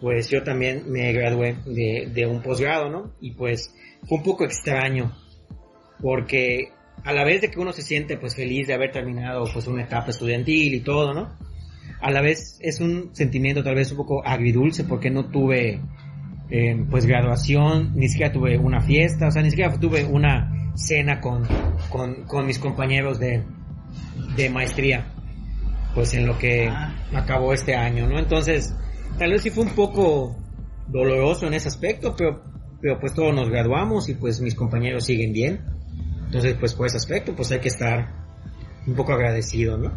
pues 0.00 0.28
yo 0.28 0.42
también 0.42 0.90
me 0.90 1.12
gradué 1.12 1.56
de, 1.64 2.10
de 2.12 2.26
un 2.26 2.42
posgrado, 2.42 2.90
¿no? 2.90 3.14
Y 3.20 3.32
pues 3.32 3.72
fue 4.08 4.18
un 4.18 4.24
poco 4.24 4.44
extraño, 4.44 5.16
porque 6.00 6.72
a 7.04 7.12
la 7.12 7.24
vez 7.24 7.40
de 7.40 7.50
que 7.50 7.58
uno 7.58 7.72
se 7.72 7.82
siente 7.82 8.16
pues 8.16 8.34
feliz 8.34 8.66
de 8.66 8.74
haber 8.74 8.92
terminado 8.92 9.44
pues 9.52 9.66
una 9.66 9.82
etapa 9.82 10.10
estudiantil 10.10 10.74
y 10.74 10.80
todo, 10.80 11.14
¿no? 11.14 11.36
A 12.00 12.10
la 12.10 12.20
vez 12.20 12.58
es 12.60 12.80
un 12.80 13.10
sentimiento 13.14 13.62
tal 13.62 13.74
vez 13.76 13.90
un 13.92 13.96
poco 13.98 14.26
agridulce 14.26 14.84
porque 14.84 15.10
no 15.10 15.26
tuve 15.26 15.80
eh, 16.50 16.84
pues 16.90 17.06
graduación, 17.06 17.92
ni 17.94 18.08
siquiera 18.08 18.32
tuve 18.32 18.58
una 18.58 18.80
fiesta, 18.80 19.28
o 19.28 19.30
sea, 19.30 19.42
ni 19.42 19.50
siquiera 19.50 19.78
tuve 19.78 20.04
una 20.04 20.72
cena 20.74 21.20
con, 21.20 21.46
con, 21.90 22.24
con 22.24 22.46
mis 22.46 22.58
compañeros 22.58 23.18
de, 23.18 23.42
de 24.36 24.50
maestría, 24.50 25.06
pues 25.94 26.14
en 26.14 26.26
lo 26.26 26.38
que 26.38 26.68
Ah. 26.68 26.94
acabó 27.14 27.52
este 27.52 27.74
año, 27.74 28.06
¿no? 28.06 28.18
Entonces, 28.18 28.74
tal 29.18 29.30
vez 29.32 29.42
sí 29.42 29.50
fue 29.50 29.64
un 29.64 29.70
poco 29.70 30.36
doloroso 30.88 31.46
en 31.46 31.54
ese 31.54 31.68
aspecto, 31.68 32.14
pero, 32.16 32.42
pero 32.80 32.98
pues 32.98 33.14
todos 33.14 33.34
nos 33.34 33.48
graduamos 33.48 34.08
y 34.08 34.14
pues 34.14 34.40
mis 34.40 34.54
compañeros 34.54 35.04
siguen 35.04 35.32
bien. 35.32 35.60
Entonces, 36.32 36.56
pues 36.58 36.72
por 36.74 36.86
ese 36.86 36.96
aspecto, 36.96 37.34
pues 37.36 37.52
hay 37.52 37.60
que 37.60 37.68
estar 37.68 38.08
un 38.86 38.94
poco 38.94 39.12
agradecido, 39.12 39.76
¿no? 39.76 39.92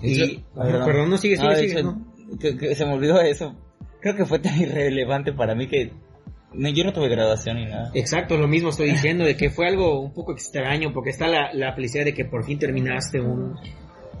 Y, 0.00 0.22
Eso- 0.22 0.40
Ajá, 0.56 0.84
perdón, 0.86 1.10
no 1.10 1.18
sigue, 1.18 1.36
sigue, 1.36 1.48
Ah, 1.52 1.56
sigue, 1.56 1.82
¿no? 1.82 2.00
que- 2.40 2.56
que 2.56 2.74
se 2.74 2.86
me 2.86 2.94
olvidó 2.94 3.20
eso. 3.20 3.54
Creo 4.00 4.16
que 4.16 4.24
fue 4.24 4.38
tan 4.38 4.58
irrelevante 4.58 5.34
para 5.34 5.54
mí 5.54 5.66
que 5.68 5.92
no, 6.54 6.70
yo 6.70 6.82
no 6.82 6.94
tuve 6.94 7.10
graduación 7.10 7.56
ni 7.56 7.66
nada. 7.66 7.90
Exacto, 7.92 8.38
lo 8.38 8.48
mismo 8.48 8.70
estoy 8.70 8.88
diciendo, 8.90 9.24
de 9.26 9.36
que 9.36 9.50
fue 9.50 9.68
algo 9.68 10.00
un 10.00 10.14
poco 10.14 10.32
extraño, 10.32 10.94
porque 10.94 11.10
está 11.10 11.28
la, 11.28 11.52
la 11.52 11.74
felicidad 11.74 12.06
de 12.06 12.14
que 12.14 12.24
por 12.24 12.42
fin 12.44 12.58
terminaste 12.58 13.20
un, 13.20 13.54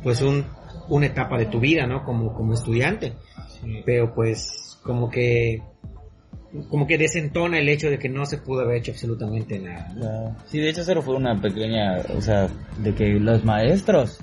pues 0.02 0.20
un, 0.20 0.44
una 0.90 1.06
etapa 1.06 1.38
de 1.38 1.46
tu 1.46 1.58
vida, 1.58 1.86
¿no? 1.86 2.04
Como, 2.04 2.34
como 2.34 2.52
estudiante. 2.52 3.14
Pero 3.86 4.14
pues, 4.14 4.78
como 4.82 5.08
que, 5.08 5.62
como 6.68 6.86
que 6.86 6.96
desentona 6.96 7.58
el 7.58 7.68
hecho 7.68 7.90
de 7.90 7.98
que 7.98 8.08
no 8.08 8.24
se 8.24 8.38
pudo 8.38 8.62
haber 8.62 8.78
hecho 8.78 8.92
absolutamente 8.92 9.58
nada. 9.58 9.92
¿no? 9.94 10.36
Sí, 10.46 10.58
de 10.58 10.70
hecho 10.70 10.84
solo 10.84 11.02
fue 11.02 11.14
una 11.14 11.40
pequeña, 11.40 11.98
o 12.16 12.20
sea, 12.20 12.48
de 12.78 12.94
que 12.94 13.14
los 13.20 13.44
maestros 13.44 14.18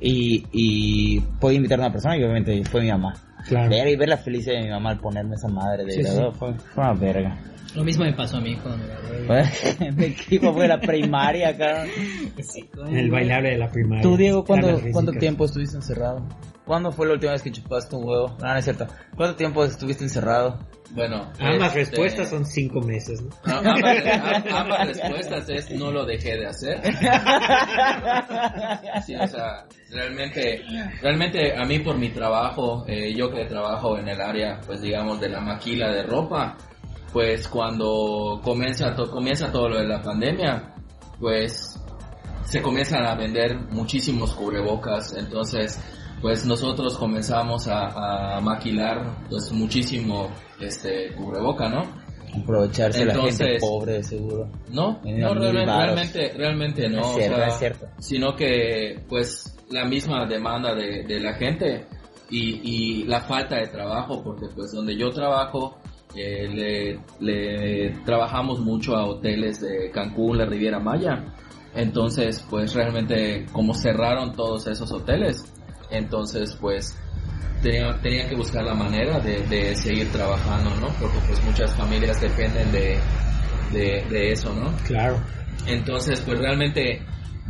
y, 0.00 0.44
y 0.52 1.20
podía 1.40 1.56
invitar 1.56 1.78
a 1.80 1.82
una 1.82 1.92
persona 1.92 2.16
y 2.16 2.22
obviamente 2.22 2.62
fue 2.64 2.82
mi 2.82 2.90
mamá. 2.90 3.14
Claro. 3.48 3.68
Ver 3.68 3.88
y 3.88 3.96
ver 3.96 4.08
la 4.08 4.16
felicidad 4.16 4.56
de 4.56 4.62
mi 4.62 4.70
mamá 4.70 4.90
al 4.90 5.00
ponerme 5.00 5.34
esa 5.34 5.48
madre 5.48 5.84
de 5.84 5.92
Sí, 5.92 6.02
graduado 6.02 6.32
fue, 6.32 6.54
fue 6.54 6.84
una 6.84 6.94
verga. 6.94 7.38
Lo 7.74 7.82
mismo 7.82 8.04
me 8.04 8.12
pasó 8.12 8.36
a 8.36 8.40
mí 8.40 8.56
cuando 8.56 8.86
me 8.86 9.26
gradué. 9.26 9.92
Me 9.92 10.06
equipo 10.06 10.52
fue 10.54 10.68
la 10.68 10.80
primaria, 10.80 11.56
cabrón. 11.56 11.88
Sí, 12.40 12.70
el 12.90 13.10
bailable 13.10 13.50
de 13.50 13.58
la 13.58 13.68
primaria. 13.68 14.02
Tú, 14.02 14.16
Diego, 14.16 14.44
¿cuánto, 14.44 14.68
Carlas 14.68 14.84
¿cuánto 14.92 15.12
tiempo 15.12 15.44
estuviste 15.44 15.76
encerrado? 15.76 16.24
¿Cuándo 16.66 16.90
fue 16.92 17.06
la 17.06 17.12
última 17.14 17.32
vez 17.32 17.42
que 17.42 17.52
chupaste 17.52 17.94
un 17.94 18.04
huevo? 18.08 18.36
No, 18.40 18.46
no 18.52 18.56
es 18.56 18.64
cierto. 18.64 18.86
¿Cuánto 19.16 19.36
tiempo 19.36 19.64
estuviste 19.64 20.04
encerrado? 20.04 20.58
Bueno. 20.92 21.30
Ambas 21.38 21.74
este, 21.76 21.78
respuestas 21.96 22.30
son 22.30 22.46
cinco 22.46 22.80
meses, 22.80 23.20
¿no? 23.22 23.30
no, 23.62 23.70
ambas, 23.70 24.06
am- 24.06 24.44
ambas 24.56 24.86
respuestas 24.88 25.48
es 25.50 25.70
no 25.72 25.90
lo 25.90 26.06
dejé 26.06 26.36
de 26.38 26.46
hacer. 26.46 26.80
Sí, 29.04 29.14
o 29.16 29.26
sea, 29.26 29.64
realmente, 29.90 30.62
realmente 31.02 31.54
a 31.56 31.64
mí 31.64 31.78
por 31.80 31.98
mi 31.98 32.10
trabajo, 32.10 32.84
eh, 32.86 33.12
yo 33.14 33.30
que 33.30 33.44
trabajo 33.44 33.98
en 33.98 34.08
el 34.08 34.20
área, 34.20 34.60
pues 34.66 34.80
digamos, 34.80 35.20
de 35.20 35.28
la 35.28 35.40
maquila 35.40 35.90
de 35.90 36.02
ropa, 36.04 36.56
pues 37.12 37.46
cuando 37.48 38.40
comienza, 38.42 38.94
to- 38.94 39.10
comienza 39.10 39.50
todo 39.52 39.68
lo 39.68 39.78
de 39.78 39.86
la 39.86 40.00
pandemia, 40.02 40.74
pues 41.20 41.78
se 42.44 42.62
comienzan 42.62 43.04
a 43.04 43.14
vender 43.14 43.56
muchísimos 43.70 44.32
cubrebocas, 44.34 45.14
entonces 45.16 45.78
pues 46.24 46.46
nosotros 46.46 46.96
comenzamos 46.96 47.68
a, 47.68 48.36
a 48.36 48.40
maquilar 48.40 49.14
pues 49.28 49.52
muchísimo 49.52 50.30
este 50.58 51.12
cubreboca, 51.12 51.68
¿no? 51.68 51.82
Aprovecharse 52.42 53.04
la 53.04 53.14
gente 53.14 53.58
pobre, 53.60 54.02
seguro. 54.02 54.48
No, 54.70 55.02
no 55.04 55.34
realmente, 55.34 55.66
realmente, 55.66 56.32
realmente 56.34 56.88
no, 56.88 57.00
es 57.00 57.06
o 57.08 57.12
cierto, 57.12 57.36
sea, 57.36 57.46
es 57.48 57.58
cierto. 57.58 57.86
sino 57.98 58.34
que 58.34 59.02
pues 59.06 59.54
la 59.68 59.84
misma 59.84 60.24
demanda 60.24 60.74
de, 60.74 61.02
de 61.02 61.20
la 61.20 61.34
gente 61.34 61.84
y, 62.30 63.02
y 63.02 63.04
la 63.04 63.20
falta 63.20 63.56
de 63.56 63.66
trabajo, 63.66 64.22
porque 64.24 64.46
pues 64.56 64.72
donde 64.72 64.96
yo 64.96 65.10
trabajo 65.10 65.76
eh, 66.16 66.48
le, 66.48 67.00
le 67.20 67.90
trabajamos 68.06 68.60
mucho 68.60 68.96
a 68.96 69.04
hoteles 69.04 69.60
de 69.60 69.90
Cancún, 69.90 70.38
la 70.38 70.46
Riviera 70.46 70.80
Maya, 70.80 71.22
entonces 71.74 72.42
pues 72.48 72.72
realmente 72.72 73.44
como 73.52 73.74
cerraron 73.74 74.32
todos 74.32 74.66
esos 74.68 74.90
hoteles, 74.90 75.50
entonces 75.96 76.56
pues 76.60 76.96
tenía, 77.62 77.98
tenía 78.00 78.28
que 78.28 78.36
buscar 78.36 78.64
la 78.64 78.74
manera 78.74 79.18
de, 79.20 79.40
de 79.46 79.74
seguir 79.74 80.10
trabajando, 80.12 80.70
¿no? 80.76 80.88
Porque 81.00 81.18
pues 81.26 81.42
muchas 81.44 81.74
familias 81.74 82.20
dependen 82.20 82.70
de, 82.72 82.98
de, 83.72 84.04
de 84.10 84.32
eso, 84.32 84.54
¿no? 84.54 84.72
Claro. 84.86 85.20
Entonces, 85.66 86.20
pues 86.20 86.38
realmente 86.38 87.02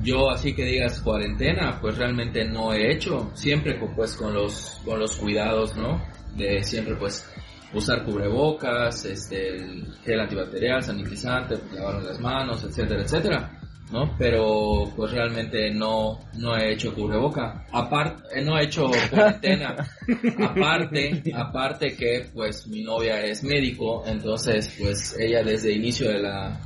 yo 0.03 0.31
así 0.31 0.55
que 0.55 0.65
digas 0.65 1.01
cuarentena, 1.01 1.79
pues 1.81 1.97
realmente 1.99 2.45
no 2.45 2.73
he 2.73 2.93
hecho, 2.93 3.31
siempre 3.35 3.79
pues 3.95 4.15
con 4.15 4.35
los 4.35 4.81
con 4.85 4.99
los 4.99 5.17
cuidados, 5.17 5.77
¿no? 5.77 6.03
De 6.37 6.63
siempre 6.63 6.97
pues 6.97 7.29
usar 7.73 8.05
cubrebocas, 8.05 9.05
este 9.05 9.57
el 9.57 9.95
gel 10.05 10.21
antibacterial, 10.21 10.83
sanitizante, 10.83 11.57
lavarnos 11.73 12.05
las 12.05 12.21
manos, 12.21 12.65
etcétera, 12.65 13.03
etcétera. 13.03 13.61
¿No? 13.95 14.13
Pero 14.19 14.93
pues 14.97 15.13
realmente 15.13 15.71
no 15.71 16.19
no 16.35 16.57
he 16.57 16.73
hecho 16.73 16.93
cubreboca. 16.93 17.65
Aparte 17.71 18.43
no 18.43 18.59
he 18.59 18.65
hecho 18.65 18.91
cuarentena. 19.11 19.77
aparte, 20.43 21.23
aparte 21.35 21.95
que 21.95 22.27
pues 22.35 22.67
mi 22.67 22.83
novia 22.83 23.21
es 23.21 23.45
médico, 23.45 24.03
entonces 24.05 24.77
pues 24.81 25.17
ella 25.19 25.45
desde 25.45 25.71
el 25.71 25.79
inicio 25.79 26.09
de 26.09 26.19
la 26.19 26.61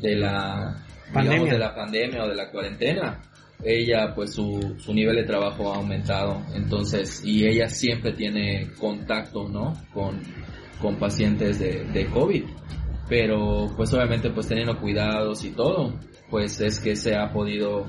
de 0.00 0.14
la 0.14 0.76
Pandemia. 1.12 1.30
digamos, 1.30 1.50
de 1.50 1.58
la 1.58 1.74
pandemia 1.74 2.24
o 2.24 2.28
de 2.28 2.36
la 2.36 2.50
cuarentena 2.52 3.20
ella 3.64 4.14
pues 4.14 4.32
su, 4.32 4.76
su 4.78 4.94
nivel 4.94 5.16
de 5.16 5.24
trabajo 5.24 5.72
ha 5.72 5.76
aumentado 5.76 6.40
entonces 6.54 7.22
y 7.24 7.46
ella 7.46 7.68
siempre 7.68 8.12
tiene 8.12 8.68
contacto 8.78 9.48
no 9.48 9.74
con, 9.92 10.20
con 10.80 10.96
pacientes 10.96 11.58
de, 11.58 11.84
de 11.92 12.06
COVID 12.06 12.44
pero 13.08 13.66
pues 13.76 13.92
obviamente 13.92 14.30
pues 14.30 14.46
teniendo 14.46 14.78
cuidados 14.78 15.44
y 15.44 15.50
todo 15.50 15.98
pues 16.30 16.60
es 16.60 16.80
que 16.80 16.96
se 16.96 17.16
ha 17.16 17.32
podido 17.32 17.86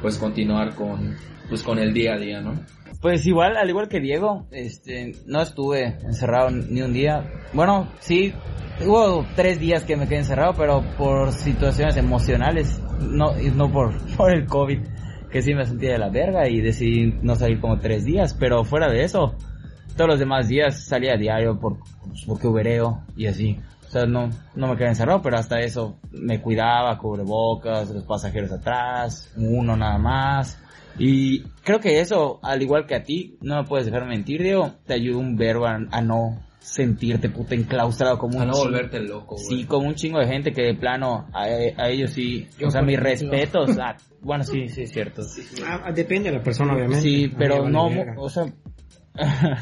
pues 0.00 0.18
continuar 0.18 0.74
con 0.74 1.16
pues 1.48 1.62
con 1.62 1.78
el 1.78 1.92
día 1.92 2.14
a 2.14 2.18
día 2.18 2.40
no 2.40 2.54
Pues 3.00 3.26
igual, 3.26 3.56
al 3.56 3.68
igual 3.68 3.88
que 3.88 4.00
Diego, 4.00 4.46
este, 4.52 5.12
no 5.26 5.42
estuve 5.42 5.98
encerrado 6.04 6.50
ni 6.50 6.82
un 6.82 6.92
día. 6.92 7.24
Bueno, 7.52 7.88
sí, 7.98 8.32
hubo 8.86 9.26
tres 9.34 9.58
días 9.58 9.82
que 9.82 9.96
me 9.96 10.06
quedé 10.06 10.18
encerrado, 10.18 10.54
pero 10.56 10.84
por 10.96 11.32
situaciones 11.32 11.96
emocionales, 11.96 12.80
no, 13.00 13.32
no 13.56 13.72
por, 13.72 13.92
por 14.16 14.32
el 14.32 14.46
COVID, 14.46 14.78
que 15.32 15.42
sí 15.42 15.52
me 15.52 15.64
sentía 15.64 15.92
de 15.92 15.98
la 15.98 16.10
verga 16.10 16.48
y 16.48 16.60
decidí 16.60 17.18
no 17.22 17.34
salir 17.34 17.60
como 17.60 17.78
tres 17.78 18.04
días, 18.04 18.34
pero 18.38 18.62
fuera 18.64 18.88
de 18.88 19.02
eso, 19.02 19.34
todos 19.96 20.10
los 20.10 20.18
demás 20.18 20.48
días 20.48 20.84
salía 20.84 21.14
a 21.14 21.18
diario 21.18 21.58
por, 21.58 21.78
pues, 22.06 22.24
porque 22.26 22.46
ubereo 22.46 23.02
y 23.16 23.26
así. 23.26 23.58
O 23.92 23.94
sea, 23.94 24.06
no, 24.06 24.30
no 24.54 24.68
me 24.68 24.76
quedé 24.78 24.88
encerrado, 24.88 25.20
pero 25.20 25.36
hasta 25.36 25.60
eso 25.60 25.98
me 26.12 26.40
cuidaba, 26.40 26.96
cubrebocas, 26.96 27.90
los 27.90 28.04
pasajeros 28.04 28.50
atrás, 28.50 29.30
uno 29.36 29.76
nada 29.76 29.98
más. 29.98 30.58
Y 30.98 31.42
creo 31.62 31.78
que 31.78 32.00
eso, 32.00 32.40
al 32.42 32.62
igual 32.62 32.86
que 32.86 32.94
a 32.94 33.02
ti, 33.02 33.36
no 33.42 33.56
me 33.60 33.68
puedes 33.68 33.84
dejar 33.84 34.06
mentir, 34.06 34.42
Diego, 34.42 34.72
te 34.86 34.94
ayuda 34.94 35.18
un 35.18 35.36
verbo 35.36 35.66
a, 35.66 35.78
a 35.90 36.00
no 36.00 36.42
sentirte 36.58 37.28
puta 37.28 37.54
enclaustrado 37.54 38.16
como 38.18 38.36
un 38.38 38.42
a 38.44 38.46
no 38.46 38.52
chingo- 38.54 38.62
volverte 38.64 38.98
loco 39.00 39.34
güey. 39.34 39.58
Sí, 39.60 39.64
como 39.66 39.88
un 39.88 39.94
chingo 39.94 40.20
de 40.20 40.26
gente 40.26 40.52
que 40.52 40.62
de 40.62 40.74
plano, 40.74 41.28
a, 41.34 41.42
a 41.42 41.88
ellos 41.90 42.12
sí, 42.12 42.48
Yo, 42.58 42.68
o 42.68 42.70
sea, 42.70 42.80
mis 42.80 42.98
respetos. 42.98 43.76
ah, 43.78 43.94
bueno, 44.22 44.42
sí, 44.42 44.70
sí, 44.70 44.84
es 44.84 44.90
cierto. 44.90 45.20
Ah, 45.66 45.92
depende 45.92 46.30
de 46.30 46.38
la 46.38 46.42
persona, 46.42 46.72
obviamente. 46.72 47.02
Sí, 47.02 47.30
pero 47.36 47.64
vale 47.64 47.70
no, 47.72 47.90
o 48.16 48.30
sea... 48.30 48.46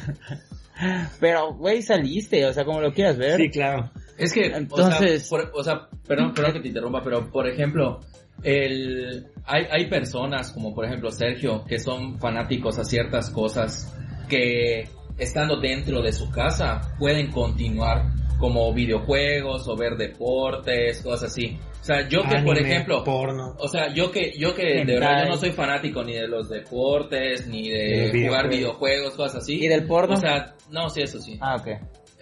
pero, 1.20 1.54
güey, 1.54 1.82
saliste, 1.82 2.46
o 2.46 2.52
sea, 2.52 2.64
como 2.64 2.80
lo 2.80 2.92
quieras 2.92 3.18
ver. 3.18 3.37
Sí, 3.38 3.50
claro. 3.50 3.90
Es 4.24 4.32
que, 4.32 4.46
Entonces- 4.46 5.30
o 5.32 5.36
sea, 5.36 5.50
por- 5.50 5.60
o 5.60 5.64
sea, 5.64 5.88
perdón, 6.06 6.32
perdón 6.34 6.52
que 6.54 6.60
te 6.60 6.68
interrumpa, 6.68 7.00
pero 7.02 7.30
por 7.30 7.48
ejemplo, 7.48 8.00
el, 8.42 9.26
hay, 9.44 9.64
hay 9.70 9.86
personas 9.88 10.50
como 10.52 10.74
por 10.74 10.84
ejemplo 10.86 11.10
Sergio 11.10 11.64
que 11.66 11.78
son 11.78 12.18
fanáticos 12.18 12.78
a 12.78 12.84
ciertas 12.84 13.30
cosas 13.30 13.94
que 14.28 14.88
estando 15.18 15.60
dentro 15.60 16.00
de 16.02 16.12
su 16.12 16.30
casa 16.30 16.80
pueden 16.98 17.30
continuar 17.30 18.04
como 18.38 18.72
videojuegos 18.72 19.68
o 19.68 19.76
ver 19.76 19.96
deportes, 19.96 21.02
cosas 21.02 21.30
así. 21.30 21.58
O 21.80 21.84
sea, 21.84 22.08
yo 22.08 22.22
que 22.22 22.36
por 22.42 22.56
Anime, 22.56 22.60
ejemplo, 22.74 23.04
porno. 23.04 23.54
o 23.58 23.68
sea, 23.68 23.92
yo 23.92 24.10
que, 24.10 24.32
yo 24.38 24.54
que 24.54 24.62
de 24.64 24.80
Hentai. 24.80 24.94
verdad 24.96 25.24
yo 25.24 25.30
no 25.30 25.36
soy 25.36 25.50
fanático 25.52 26.02
ni 26.04 26.12
de 26.14 26.26
los 26.28 26.48
deportes, 26.48 27.46
ni 27.46 27.68
de 27.68 27.78
De 28.12 28.26
jugar 28.26 28.48
videojuegos. 28.48 28.50
videojuegos, 28.50 29.14
cosas 29.14 29.42
así. 29.42 29.64
¿Y 29.64 29.68
del 29.68 29.86
porno? 29.86 30.14
O 30.14 30.18
sea, 30.18 30.54
no, 30.70 30.88
sí, 30.88 31.02
eso 31.02 31.18
sí. 31.20 31.36
Ah, 31.40 31.56
ok. 31.56 31.68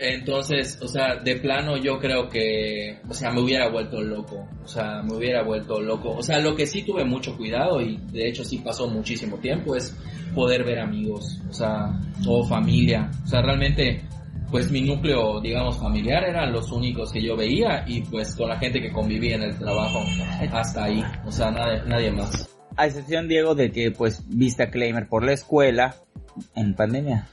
Entonces, 0.01 0.79
o 0.81 0.87
sea, 0.87 1.17
de 1.17 1.37
plano 1.37 1.77
yo 1.77 1.99
creo 1.99 2.29
que, 2.29 3.01
o 3.09 3.13
sea, 3.13 3.33
me 3.33 3.41
hubiera 3.41 3.69
vuelto 3.69 4.01
loco, 4.01 4.49
o 4.63 4.69
sea, 4.69 5.03
me 5.03 5.17
hubiera 5.17 5.43
vuelto 5.43 5.81
loco. 5.81 6.13
O 6.13 6.23
sea, 6.23 6.39
lo 6.39 6.55
que 6.55 6.67
sí 6.67 6.85
tuve 6.85 7.05
mucho 7.05 7.37
cuidado 7.37 7.81
y 7.81 7.97
de 8.13 8.29
hecho 8.29 8.45
sí 8.45 8.59
pasó 8.59 8.87
muchísimo 8.89 9.39
tiempo 9.39 9.75
es 9.75 9.97
poder 10.37 10.65
ver 10.65 10.79
amigos, 10.79 11.41
o 11.51 11.53
sea, 11.53 11.99
o 12.27 12.45
familia. 12.47 13.11
O 13.25 13.27
sea, 13.27 13.43
realmente 13.43 14.05
pues 14.51 14.71
mi 14.71 14.83
núcleo, 14.83 15.41
digamos, 15.41 15.79
familiar 15.79 16.25
eran 16.25 16.53
los 16.53 16.71
únicos 16.71 17.13
que 17.13 17.23
yo 17.23 17.37
veía 17.37 17.85
y 17.87 18.03
pues 18.03 18.35
con 18.35 18.49
la 18.49 18.59
gente 18.59 18.81
que 18.81 18.93
convivía 18.93 19.37
en 19.37 19.43
el 19.43 19.59
trabajo 19.59 20.01
hasta 20.53 20.85
ahí, 20.85 21.03
o 21.27 21.33
sea, 21.33 21.51
nadie, 21.51 21.83
nadie 21.87 22.13
más. 22.13 22.49
A 22.77 22.87
excepción, 22.87 23.29
Diego, 23.29 23.55
de 23.55 23.73
que 23.73 23.91
pues 23.91 24.23
viste 24.29 24.63
a 24.63 24.71
Claimer 24.71 25.09
por 25.09 25.25
la 25.25 25.33
escuela 25.33 25.97
en 26.55 26.75
pandemia. 26.75 27.27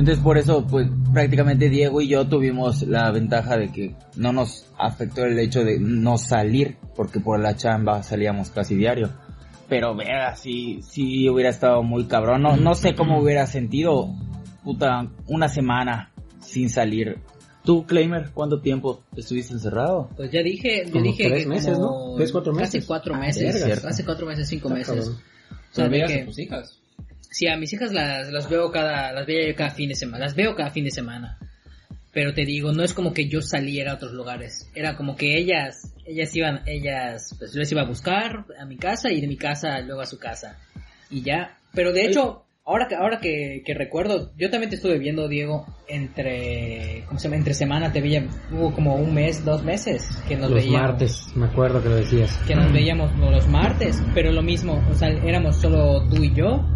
Entonces 0.00 0.24
por 0.24 0.38
eso 0.38 0.66
pues 0.66 0.88
prácticamente 1.12 1.68
Diego 1.68 2.00
y 2.00 2.08
yo 2.08 2.26
tuvimos 2.26 2.82
la 2.84 3.10
ventaja 3.10 3.58
de 3.58 3.70
que 3.70 3.94
no 4.16 4.32
nos 4.32 4.64
afectó 4.78 5.26
el 5.26 5.38
hecho 5.38 5.62
de 5.62 5.78
no 5.78 6.16
salir 6.16 6.78
porque 6.96 7.20
por 7.20 7.38
la 7.38 7.54
chamba 7.54 8.02
salíamos 8.02 8.48
casi 8.48 8.76
diario. 8.76 9.10
Pero 9.68 9.94
vea, 9.94 10.34
si, 10.36 10.80
si 10.80 11.28
hubiera 11.28 11.50
estado 11.50 11.82
muy 11.82 12.06
cabrón, 12.06 12.40
no, 12.40 12.56
no 12.56 12.74
sé 12.74 12.94
cómo 12.94 13.20
hubiera 13.20 13.46
sentido, 13.46 14.08
puta, 14.64 15.06
una 15.26 15.48
semana 15.50 16.10
sin 16.40 16.70
salir. 16.70 17.18
¿Tú, 17.62 17.84
Claimer, 17.84 18.30
cuánto 18.32 18.62
tiempo 18.62 19.02
estuviste 19.14 19.52
encerrado? 19.52 20.08
Pues 20.16 20.32
ya 20.32 20.42
dije, 20.42 20.84
yo 20.86 20.92
Como 20.92 21.04
dije 21.04 21.28
tres 21.28 21.42
que 21.42 21.48
meses, 21.50 21.78
como 21.78 22.08
¿no? 22.12 22.16
Tres, 22.16 22.32
cuatro 22.32 22.52
meses. 22.54 22.74
Casi 22.74 22.86
cuatro 22.86 23.14
Ah, 23.16 23.18
meses, 23.20 23.64
verga. 23.66 23.88
hace 23.90 24.04
cuatro 24.06 24.26
meses, 24.26 24.48
cinco 24.48 24.74
Está 24.74 24.92
meses. 24.94 25.08
O 25.10 25.74
sea, 25.74 25.88
de 25.90 26.04
que- 26.06 26.22
a 26.22 26.24
tus 26.24 26.38
hijas? 26.38 26.79
Sí, 27.30 27.46
a 27.46 27.56
mis 27.56 27.72
hijas 27.72 27.92
las, 27.92 28.30
las 28.30 28.50
veo 28.50 28.70
cada, 28.70 29.12
las 29.12 29.26
veía 29.26 29.48
yo 29.48 29.54
cada 29.54 29.70
fin 29.70 29.88
de 29.88 29.94
semana, 29.94 30.24
las 30.24 30.34
veo 30.34 30.54
cada 30.54 30.70
fin 30.70 30.84
de 30.84 30.90
semana. 30.90 31.38
Pero 32.12 32.34
te 32.34 32.44
digo, 32.44 32.72
no 32.72 32.82
es 32.82 32.92
como 32.92 33.14
que 33.14 33.28
yo 33.28 33.40
saliera 33.40 33.92
a 33.92 33.94
otros 33.94 34.12
lugares. 34.12 34.68
Era 34.74 34.96
como 34.96 35.14
que 35.14 35.38
ellas, 35.38 35.94
ellas 36.04 36.34
iban, 36.34 36.62
ellas, 36.66 37.36
pues 37.38 37.52
yo 37.52 37.60
les 37.60 37.70
iba 37.70 37.82
a 37.82 37.86
buscar 37.86 38.46
a 38.60 38.64
mi 38.66 38.76
casa 38.76 39.12
y 39.12 39.20
de 39.20 39.28
mi 39.28 39.36
casa 39.36 39.80
luego 39.80 40.00
a 40.00 40.06
su 40.06 40.18
casa. 40.18 40.58
Y 41.08 41.22
ya. 41.22 41.56
Pero 41.72 41.92
de 41.92 42.06
hecho, 42.06 42.46
ahora 42.64 42.88
que, 42.88 42.96
ahora 42.96 43.20
que, 43.20 43.62
que 43.64 43.74
recuerdo, 43.74 44.32
yo 44.36 44.50
también 44.50 44.70
te 44.70 44.76
estuve 44.76 44.98
viendo, 44.98 45.28
Diego, 45.28 45.66
entre, 45.86 47.04
¿cómo 47.06 47.20
se 47.20 47.28
llama? 47.28 47.36
Entre 47.36 47.54
semana 47.54 47.92
te 47.92 48.00
veía, 48.00 48.26
hubo 48.50 48.74
como 48.74 48.96
un 48.96 49.14
mes, 49.14 49.44
dos 49.44 49.62
meses 49.62 50.08
que 50.26 50.34
nos 50.36 50.50
Los 50.50 50.64
veíamos 50.64 50.80
martes, 50.80 51.26
me 51.36 51.46
acuerdo 51.46 51.80
que 51.80 51.88
lo 51.90 51.96
decías. 51.96 52.36
que 52.46 52.56
nos 52.56 52.72
veíamos 52.72 53.16
los 53.16 53.46
martes, 53.46 54.02
pero 54.14 54.32
lo 54.32 54.42
mismo, 54.42 54.84
o 54.90 54.94
sea, 54.96 55.10
éramos 55.10 55.60
solo 55.60 56.08
tú 56.08 56.24
y 56.24 56.34
yo, 56.34 56.66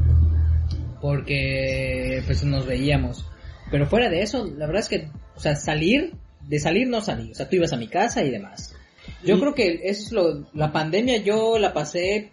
porque 1.04 2.22
pues 2.24 2.42
nos 2.44 2.64
veíamos. 2.64 3.26
Pero 3.70 3.86
fuera 3.86 4.08
de 4.08 4.22
eso, 4.22 4.46
la 4.56 4.64
verdad 4.66 4.80
es 4.80 4.88
que, 4.88 5.08
o 5.36 5.40
sea, 5.40 5.54
salir, 5.54 6.14
de 6.48 6.58
salir 6.58 6.88
no 6.88 7.02
salí, 7.02 7.30
o 7.30 7.34
sea, 7.34 7.46
tú 7.46 7.56
ibas 7.56 7.74
a 7.74 7.76
mi 7.76 7.88
casa 7.88 8.22
y 8.22 8.30
demás. 8.30 8.74
Yo 9.22 9.36
Y- 9.36 9.40
creo 9.40 9.54
que 9.54 9.80
eso 9.84 10.02
es 10.06 10.12
lo, 10.12 10.46
la 10.54 10.72
pandemia 10.72 11.18
yo 11.18 11.58
la 11.58 11.74
pasé 11.74 12.30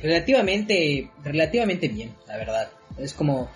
relativamente, 0.00 1.10
relativamente 1.24 1.88
bien, 1.88 2.12
la 2.28 2.36
verdad. 2.36 2.68
Es 2.98 3.14
como, 3.14 3.50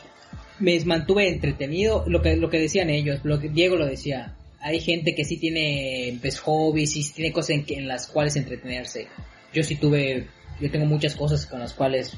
me 0.58 0.76
mantuve 0.86 1.28
entretenido, 1.28 2.02
lo 2.08 2.20
que, 2.20 2.34
lo 2.36 2.50
que 2.50 2.58
decían 2.58 2.90
ellos, 2.90 3.20
lo 3.22 3.38
que 3.38 3.48
Diego 3.48 3.76
lo 3.76 3.86
decía, 3.86 4.34
hay 4.60 4.80
gente 4.80 5.14
que 5.14 5.24
sí 5.24 5.36
tiene 5.36 6.18
pues 6.20 6.40
hobbies 6.40 6.96
y 6.96 7.04
sí 7.04 7.12
tiene 7.14 7.32
cosas 7.32 7.50
en, 7.50 7.64
en 7.68 7.86
las 7.86 8.08
cuales 8.08 8.34
entretenerse. 8.34 9.06
Yo 9.54 9.62
sí 9.62 9.76
tuve, 9.76 10.26
yo 10.60 10.68
tengo 10.68 10.86
muchas 10.86 11.14
cosas 11.14 11.46
con 11.46 11.60
las 11.60 11.74
cuales 11.74 12.16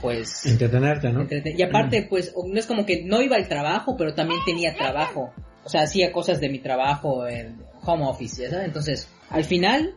pues 0.00 0.44
Entretenerte, 0.46 1.10
¿no? 1.12 1.26
y 1.30 1.62
aparte 1.62 2.06
pues 2.08 2.32
o- 2.34 2.46
no 2.46 2.58
es 2.58 2.66
como 2.66 2.84
que 2.86 3.02
no 3.04 3.22
iba 3.22 3.36
al 3.36 3.48
trabajo, 3.48 3.96
pero 3.96 4.14
también 4.14 4.40
tenía 4.44 4.74
trabajo. 4.74 5.32
O 5.64 5.68
sea, 5.68 5.82
hacía 5.82 6.12
cosas 6.12 6.40
de 6.40 6.48
mi 6.48 6.58
trabajo 6.60 7.26
en 7.26 7.56
home 7.84 8.04
office, 8.04 8.42
¿ya 8.42 8.50
sabes? 8.50 8.66
Entonces, 8.66 9.08
al 9.30 9.44
final 9.44 9.94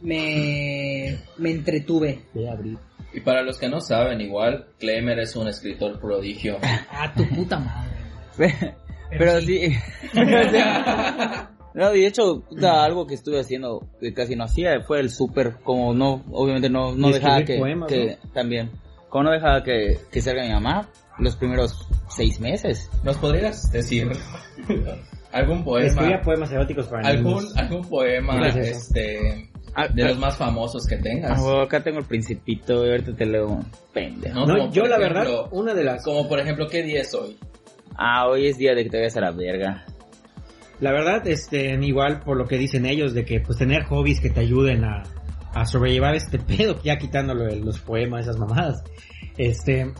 me 0.00 1.16
me 1.38 1.50
entretuve. 1.50 2.22
Y 3.14 3.20
para 3.20 3.42
los 3.42 3.58
que 3.58 3.68
no 3.68 3.80
saben, 3.80 4.20
igual, 4.20 4.66
Klemer 4.78 5.18
es 5.18 5.36
un 5.36 5.46
escritor 5.48 6.00
prodigio. 6.00 6.58
Ah, 6.90 7.12
tu 7.14 7.26
puta 7.28 7.58
madre. 7.58 8.74
Pero 9.10 9.40
sí. 9.40 9.72
No, 11.74 11.90
de 11.90 12.06
hecho, 12.06 12.42
puta, 12.46 12.84
algo 12.84 13.06
que 13.06 13.14
estuve 13.14 13.40
haciendo 13.40 13.86
que 13.98 14.12
casi 14.12 14.36
no 14.36 14.44
hacía 14.44 14.82
fue 14.82 15.00
el 15.00 15.08
súper, 15.08 15.54
como 15.64 15.94
no, 15.94 16.22
obviamente 16.30 16.68
no, 16.68 16.94
no 16.94 17.08
dejaba 17.10 17.38
escribir 17.38 17.54
que, 17.56 17.58
poemas, 17.60 17.88
que- 17.88 18.18
también, 18.34 18.70
como 19.12 19.24
no 19.24 19.30
dejaba 19.30 19.62
que, 19.62 19.98
que 20.10 20.20
salga 20.22 20.42
mi 20.42 20.52
mamá 20.52 20.88
los 21.18 21.36
primeros 21.36 21.86
seis 22.08 22.40
meses. 22.40 22.90
¿Nos 23.04 23.18
podrías 23.18 23.70
decir 23.70 24.10
algún 25.32 25.62
poema? 25.62 25.86
Escribía 25.86 26.20
poemas 26.22 26.50
eróticos 26.50 26.86
para 26.86 27.06
algún, 27.08 27.34
niños. 27.34 27.56
algún 27.56 27.88
poema 27.88 28.48
este 28.48 29.50
Ah, 29.74 29.88
de 29.88 30.02
ah, 30.02 30.08
los 30.08 30.18
más 30.18 30.36
famosos 30.36 30.86
que 30.86 30.96
tengas. 30.96 31.40
ah, 31.42 31.62
acá 31.62 31.82
tengo 31.82 31.98
el 31.98 32.04
principito, 32.04 32.84
y 32.86 32.90
ahorita 32.90 33.14
te 33.14 33.24
leo 33.24 33.48
un 33.48 33.66
pendejo. 33.92 34.46
No, 34.46 34.70
yo 34.70 34.84
la 34.86 34.96
ejemplo- 34.96 34.98
verdad, 35.22 35.48
una 35.50 35.72
de 35.74 35.84
las... 35.84 36.04
Como 36.04 36.28
por 36.28 36.38
ejemplo, 36.40 36.66
¿qué 36.68 36.82
día 36.82 37.00
es 37.00 37.14
hoy? 37.14 37.38
Ah, 37.96 38.26
hoy 38.28 38.48
es 38.48 38.58
día 38.58 38.74
de 38.74 38.84
que 38.84 38.90
te 38.90 38.98
vayas 38.98 39.16
a 39.16 39.20
la 39.22 39.30
verga. 39.30 39.86
La 40.80 40.92
verdad, 40.92 41.26
este, 41.26 41.72
igual 41.82 42.20
por 42.20 42.36
lo 42.36 42.46
que 42.46 42.58
dicen 42.58 42.84
ellos, 42.84 43.14
de 43.14 43.24
que 43.24 43.40
pues 43.40 43.56
tener 43.58 43.84
hobbies 43.84 44.20
que 44.20 44.28
te 44.28 44.40
ayuden 44.40 44.84
a, 44.84 45.04
a 45.54 45.64
sobrellevar 45.66 46.14
este 46.14 46.38
pedo, 46.38 46.80
ya 46.82 46.98
quitándolo 46.98 47.44
de 47.44 47.56
los 47.56 47.78
poemas, 47.80 48.22
esas 48.22 48.38
mamadas. 48.38 48.82
Este, 49.36 49.92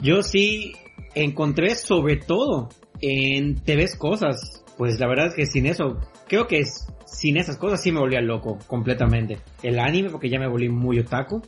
yo 0.00 0.22
sí 0.22 0.72
encontré 1.14 1.74
sobre 1.74 2.16
todo 2.16 2.68
en 3.00 3.56
TVs 3.56 3.96
cosas, 3.96 4.64
pues 4.78 4.98
la 5.00 5.06
verdad 5.08 5.26
es 5.28 5.34
que 5.34 5.46
sin 5.46 5.66
eso, 5.66 5.98
creo 6.28 6.46
que 6.46 6.60
es- 6.60 6.86
sin 7.06 7.36
esas 7.36 7.56
cosas 7.58 7.82
sí 7.82 7.92
me 7.92 8.00
volvía 8.00 8.20
loco 8.20 8.58
completamente. 8.66 9.38
El 9.62 9.78
anime, 9.78 10.08
porque 10.10 10.30
ya 10.30 10.38
me 10.38 10.48
volví 10.48 10.68
muy 10.70 10.98
otaku, 10.98 11.42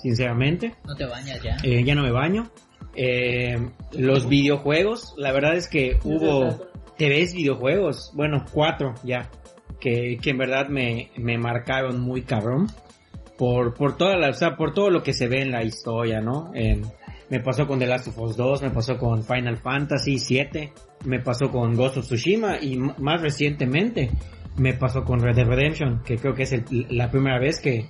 sinceramente. 0.00 0.74
No 0.86 0.94
te 0.94 1.06
bañas 1.06 1.42
ya. 1.42 1.56
Eh, 1.64 1.82
ya 1.84 1.94
no 1.94 2.02
me 2.02 2.12
baño. 2.12 2.50
Eh, 2.94 3.56
los 3.92 4.28
videojuegos, 4.28 5.14
la 5.16 5.32
verdad 5.32 5.56
es 5.56 5.68
que 5.68 5.98
hubo 6.04 6.66
TVs 6.96 7.34
videojuegos, 7.34 8.12
bueno, 8.14 8.44
cuatro 8.52 8.94
ya, 9.04 9.30
que, 9.80 10.18
que 10.20 10.30
en 10.30 10.38
verdad 10.38 10.68
me, 10.68 11.10
me 11.16 11.38
marcaron 11.38 12.00
muy 12.00 12.22
cabrón. 12.22 12.66
Por, 13.36 13.74
por 13.74 13.96
toda 13.96 14.16
la, 14.16 14.30
o 14.30 14.32
sea, 14.32 14.56
por 14.56 14.74
todo 14.74 14.90
lo 14.90 15.02
que 15.04 15.12
se 15.12 15.28
ve 15.28 15.42
en 15.42 15.52
la 15.52 15.62
historia, 15.62 16.20
¿no? 16.20 16.50
En- 16.54 16.82
me 17.30 17.40
pasó 17.40 17.66
con 17.66 17.78
The 17.78 17.86
Last 17.86 18.08
of 18.08 18.18
Us 18.18 18.36
2, 18.36 18.62
me 18.62 18.70
pasó 18.70 18.96
con 18.96 19.22
Final 19.22 19.58
Fantasy 19.58 20.18
7, 20.18 20.72
me 21.04 21.20
pasó 21.20 21.50
con 21.50 21.74
Ghost 21.76 21.98
of 21.98 22.06
Tsushima 22.06 22.58
y 22.60 22.78
más 22.78 23.20
recientemente 23.20 24.10
me 24.56 24.72
pasó 24.72 25.04
con 25.04 25.20
Red 25.20 25.36
Dead 25.36 25.46
Redemption, 25.46 26.02
que 26.04 26.16
creo 26.16 26.34
que 26.34 26.44
es 26.44 26.54
la 26.90 27.10
primera 27.10 27.38
vez 27.38 27.60
que, 27.60 27.84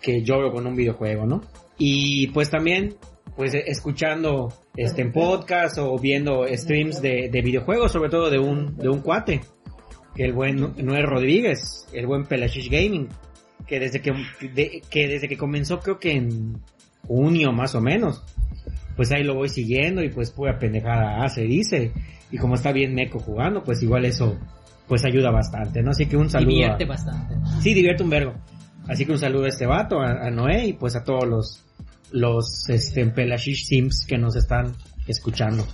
que 0.00 0.22
lloro 0.22 0.50
con 0.50 0.66
un 0.66 0.74
videojuego, 0.74 1.26
¿no? 1.26 1.42
Y 1.78 2.28
pues 2.28 2.48
también, 2.50 2.96
pues 3.36 3.52
escuchando 3.54 4.48
este 4.74 5.04
podcast 5.04 5.76
o 5.78 5.96
viendo 5.98 6.46
streams 6.48 7.00
de, 7.02 7.28
de 7.30 7.42
videojuegos, 7.42 7.92
sobre 7.92 8.08
todo 8.10 8.30
de 8.30 8.38
un, 8.38 8.76
de 8.78 8.88
un 8.88 9.00
cuate, 9.00 9.42
el 10.16 10.32
buen 10.32 10.56
Noel 10.84 11.06
Rodríguez, 11.06 11.86
el 11.92 12.06
buen 12.06 12.24
Pelashish 12.26 12.68
Gaming, 12.70 13.08
que 13.66 13.80
desde 13.80 14.00
que, 14.02 14.12
de- 14.54 14.82
que 14.90 15.08
desde 15.08 15.28
que 15.28 15.36
comenzó 15.36 15.80
creo 15.80 15.98
que 15.98 16.12
en 16.12 16.58
junio 17.06 17.52
más 17.52 17.74
o 17.74 17.80
menos, 17.80 18.22
pues 18.96 19.10
ahí 19.12 19.24
lo 19.24 19.34
voy 19.34 19.48
siguiendo 19.48 20.02
y 20.02 20.10
pues 20.10 20.30
pura 20.30 20.58
pendejada 20.58 21.24
hace, 21.24 21.42
dice, 21.42 21.92
y 22.30 22.36
como 22.38 22.54
está 22.54 22.72
bien 22.72 22.94
meco 22.94 23.18
jugando, 23.18 23.62
pues 23.64 23.82
igual 23.82 24.04
eso 24.04 24.38
pues 24.88 25.04
ayuda 25.04 25.30
bastante, 25.30 25.82
¿no? 25.82 25.90
Así 25.92 26.06
que 26.06 26.16
un 26.16 26.28
saludo. 26.28 26.48
a- 26.50 26.54
Divierte 26.54 26.84
bastante. 26.84 27.34
Sí, 27.62 27.72
divierte 27.72 28.02
un 28.02 28.10
vergo. 28.10 28.34
Así 28.88 29.06
que 29.06 29.12
un 29.12 29.18
saludo 29.18 29.44
a 29.44 29.48
este 29.48 29.64
vato, 29.64 30.00
a, 30.00 30.26
a 30.26 30.30
Noé 30.30 30.66
y 30.66 30.72
pues 30.74 30.96
a 30.96 31.04
todos 31.04 31.24
los, 31.26 31.64
los, 32.10 32.68
este, 32.68 33.06
Pelashish 33.06 33.64
Sims 33.66 34.04
que 34.06 34.18
nos 34.18 34.36
están 34.36 34.74
escuchando. 35.06 35.66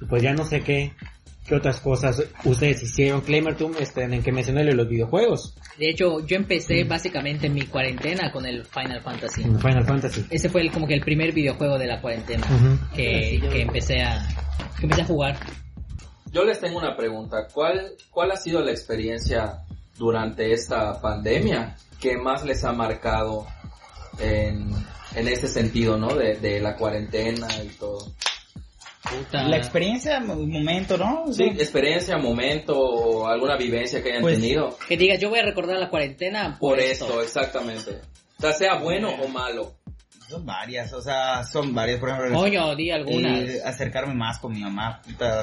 Y 0.00 0.04
pues 0.04 0.22
ya 0.22 0.32
no 0.34 0.44
sé 0.44 0.60
qué, 0.60 0.92
qué 1.48 1.54
otras 1.56 1.80
cosas 1.80 2.22
ustedes 2.44 2.82
hicieron. 2.82 3.22
Claimer, 3.22 3.56
tú, 3.56 3.74
este, 3.80 4.02
en 4.02 4.22
que 4.22 4.30
mencioné 4.30 4.64
los 4.72 4.88
videojuegos. 4.88 5.54
De 5.78 5.88
hecho, 5.90 6.24
yo 6.26 6.36
empecé 6.36 6.84
básicamente 6.84 7.48
mi 7.48 7.62
cuarentena 7.62 8.30
con 8.30 8.44
el 8.46 8.64
Final 8.64 9.00
Fantasy. 9.02 9.42
Final 9.42 9.84
Fantasy. 9.84 10.26
Ese 10.30 10.48
fue 10.48 10.60
el, 10.60 10.70
como 10.70 10.86
que 10.86 10.94
el 10.94 11.00
primer 11.00 11.32
videojuego 11.32 11.78
de 11.78 11.86
la 11.86 12.00
cuarentena 12.00 12.46
Ujú. 12.46 12.94
que, 12.94 13.40
que 13.50 13.62
empecé 13.62 14.02
a 14.02 14.26
que 14.78 14.84
empecé 14.84 15.02
a 15.02 15.06
jugar. 15.06 15.38
Yo 16.30 16.44
les 16.44 16.60
tengo 16.60 16.78
una 16.78 16.94
pregunta. 16.96 17.46
¿Cuál, 17.52 17.92
cuál 18.10 18.30
ha 18.32 18.36
sido 18.36 18.60
la 18.62 18.70
experiencia 18.70 19.60
durante 19.96 20.52
esta 20.52 21.00
pandemia 21.00 21.76
que 21.98 22.16
más 22.18 22.44
les 22.44 22.62
ha 22.64 22.72
marcado 22.72 23.46
en, 24.20 24.70
en 25.14 25.28
este 25.28 25.48
sentido, 25.48 25.96
¿no? 25.96 26.14
De, 26.14 26.36
de 26.36 26.60
la 26.60 26.76
cuarentena 26.76 27.48
y 27.64 27.68
todo. 27.68 28.12
Puta. 29.10 29.42
La 29.44 29.56
experiencia, 29.56 30.20
momento, 30.20 30.96
¿no? 30.98 31.24
O 31.24 31.32
Sí, 31.32 31.44
experiencia, 31.44 32.16
momento 32.18 32.78
o 32.78 33.26
alguna 33.26 33.56
vivencia 33.56 34.02
que 34.02 34.10
hayan 34.10 34.22
Pues, 34.22 34.38
tenido. 34.40 34.76
Que 34.88 34.96
digas, 34.96 35.18
yo 35.20 35.30
voy 35.30 35.38
a 35.38 35.44
recordar 35.44 35.78
la 35.78 35.88
cuarentena 35.88 36.56
por, 36.58 36.70
Por 36.76 36.80
esto. 36.80 37.06
esto, 37.06 37.22
exactamente. 37.22 38.00
O 38.38 38.40
sea, 38.40 38.52
sea 38.52 38.74
bueno 38.76 39.10
o 39.10 39.28
malo. 39.28 39.74
Son 40.28 40.44
varias, 40.44 40.92
o 40.92 41.00
sea, 41.00 41.42
son 41.44 41.74
varias, 41.74 41.98
por 41.98 42.10
ejemplo, 42.10 42.38
Coño, 42.38 42.76
di 42.76 42.90
algunas. 42.90 43.48
eh, 43.48 43.62
acercarme 43.64 44.14
más 44.14 44.38
con 44.38 44.52
mi 44.52 44.60
mamá, 44.60 45.00
puta. 45.02 45.42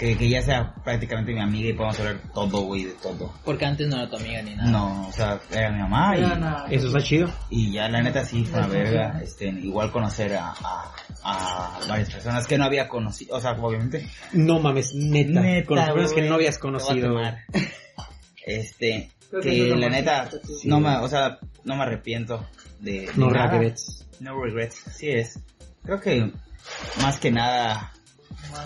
Que, 0.00 0.16
que 0.16 0.28
ya 0.30 0.40
sea 0.42 0.72
prácticamente 0.82 1.32
mi 1.34 1.40
amiga 1.40 1.68
y 1.68 1.72
podamos 1.74 2.00
hablar 2.00 2.20
todo, 2.32 2.62
güey, 2.62 2.84
de 2.84 2.92
todo. 2.94 3.32
Porque 3.44 3.66
antes 3.66 3.86
no 3.86 3.96
era 3.96 4.08
tu 4.08 4.16
amiga 4.16 4.40
ni 4.42 4.54
nada. 4.56 4.70
No, 4.70 5.06
o 5.08 5.12
sea, 5.12 5.38
era 5.52 5.70
mi 5.70 5.78
mamá 5.78 6.16
y. 6.16 6.74
Eso 6.74 6.86
está 6.88 7.02
chido. 7.02 7.30
y 7.50 7.70
ya 7.72 7.88
la 7.90 8.00
neta 8.02 8.24
sí 8.24 8.44
fue 8.46 8.58
una 8.60 8.68
verga, 8.68 9.20
este, 9.22 9.48
igual 9.48 9.92
conocer 9.92 10.34
a, 10.36 10.54
a, 10.64 10.94
a 11.22 11.80
varias 11.86 12.10
personas 12.10 12.46
que 12.46 12.56
no 12.56 12.64
había 12.64 12.88
conocido, 12.88 13.36
o 13.36 13.40
sea, 13.40 13.52
obviamente. 13.52 14.08
No 14.32 14.58
mames, 14.58 14.94
neta. 14.94 15.40
Neta, 15.40 15.66
con 15.66 15.76
las 15.76 15.88
personas 15.90 16.12
que 16.14 16.22
no 16.22 16.34
habías 16.34 16.58
conocido. 16.58 17.20
Este, 18.46 19.10
Creo 19.28 19.42
que 19.42 19.50
que 19.50 19.76
la 19.76 19.88
neta, 19.90 20.28
sí. 20.30 20.66
no 20.66 20.80
me, 20.80 20.96
o 20.96 21.08
sea, 21.08 21.38
no 21.64 21.76
me 21.76 21.82
arrepiento 21.82 22.46
de, 22.80 23.02
de 23.02 23.10
No 23.16 23.30
nada. 23.30 23.50
regrets. 23.52 24.06
No 24.18 24.42
regrets, 24.42 24.86
así 24.88 25.10
es. 25.10 25.38
Creo 25.84 26.00
que 26.00 26.32
más 27.02 27.18
que 27.18 27.30
nada, 27.30 27.92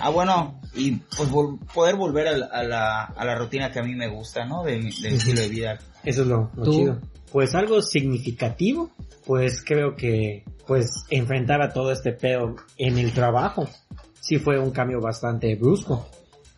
ah 0.00 0.10
bueno, 0.10 0.60
y 0.74 0.92
pues 1.16 1.30
vol- 1.30 1.58
poder 1.72 1.96
volver 1.96 2.28
a 2.28 2.37
la, 2.37 2.46
a 2.46 2.62
la, 2.62 3.04
a 3.04 3.24
la 3.24 3.34
rutina 3.37 3.70
que 3.70 3.78
a 3.78 3.82
mí 3.82 3.94
me 3.94 4.08
gusta, 4.08 4.44
¿no? 4.44 4.64
De 4.64 4.78
mi, 4.78 4.90
de 4.90 5.10
mi 5.10 5.16
estilo 5.16 5.40
de 5.40 5.48
vida. 5.48 5.78
Eso 6.02 6.22
es 6.22 6.28
lo, 6.28 6.50
chido. 6.70 6.98
Pues 7.32 7.54
algo 7.54 7.82
significativo, 7.82 8.90
pues 9.26 9.62
creo 9.64 9.96
que 9.96 10.44
pues 10.66 10.90
enfrentar 11.10 11.60
a 11.62 11.72
todo 11.72 11.92
este 11.92 12.12
pedo 12.12 12.56
en 12.78 12.98
el 12.98 13.12
trabajo 13.12 13.68
sí 14.20 14.38
fue 14.38 14.58
un 14.58 14.70
cambio 14.70 15.00
bastante 15.00 15.54
brusco. 15.56 16.08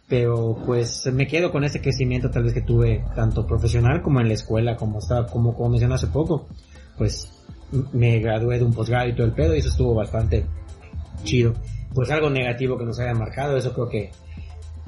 Pero 0.09 0.57
pues 0.64 1.05
me 1.12 1.26
quedo 1.26 1.50
con 1.50 1.64
ese 1.64 1.81
crecimiento 1.81 2.31
tal 2.31 2.44
vez 2.44 2.52
que 2.55 2.61
tuve 2.61 3.05
tanto 3.16 3.44
profesional 3.44 4.02
como 4.02 4.20
en 4.20 4.29
la 4.29 4.35
escuela, 4.35 4.76
como 4.76 5.00
estaba, 5.00 5.26
como, 5.26 5.52
como 5.55 5.70
mencioné 5.70 5.94
hace 5.96 6.07
poco. 6.07 6.46
Pues 6.96 7.29
me 7.92 8.20
gradué 8.20 8.59
de 8.59 8.64
un 8.64 8.72
posgrado 8.72 9.09
y 9.09 9.14
todo 9.16 9.26
el 9.26 9.33
pedo 9.33 9.55
y 9.57 9.59
eso 9.59 9.70
estuvo 9.70 9.94
bastante 9.94 10.46
chido. 11.24 11.55
Pues 11.94 12.11
algo 12.11 12.31
negativo 12.31 12.77
que 12.77 12.85
nos 12.85 12.99
haya 13.01 13.14
marcado, 13.14 13.57
eso 13.57 13.72
creo 13.72 13.88
que 13.88 14.11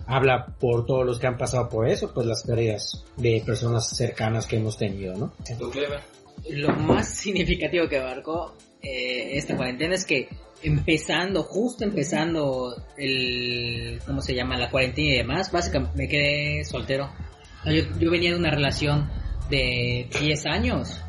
habla 0.07 0.47
por 0.59 0.87
todos 0.87 1.05
los 1.05 1.19
que 1.19 1.27
han 1.27 1.37
pasado 1.37 1.69
por 1.69 1.89
eso, 1.89 2.13
pues 2.13 2.27
las 2.27 2.43
pérdidas 2.43 3.05
de 3.17 3.43
personas 3.45 3.89
cercanas 3.97 4.47
que 4.47 4.57
hemos 4.57 4.79
tenido, 4.79 5.15
¿no? 5.17 5.33
Lo 6.51 6.75
más 6.75 7.09
significativo 7.15 7.89
que 7.89 8.01
marcó 8.01 8.55
eh, 8.83 9.37
esta 9.37 9.57
cuarentena 9.57 9.95
es 9.95 10.05
que 10.05 10.29
empezando, 10.63 11.43
justo 11.43 11.85
empezando 11.85 12.75
el, 12.97 14.01
¿cómo 14.07 14.21
se 14.21 14.35
llama? 14.35 14.57
La 14.57 14.71
cuarentena 14.71 15.09
y 15.09 15.19
demás, 15.19 15.53
básicamente 15.53 15.97
me 15.97 16.09
quedé 16.09 16.65
soltero. 16.65 17.11
Yo, 17.65 17.83
yo 17.99 18.11
venía 18.11 18.31
de 18.31 18.39
una 18.39 18.51
relación 18.51 19.11
de 19.51 20.09
10 20.21 20.47
años 20.47 21.03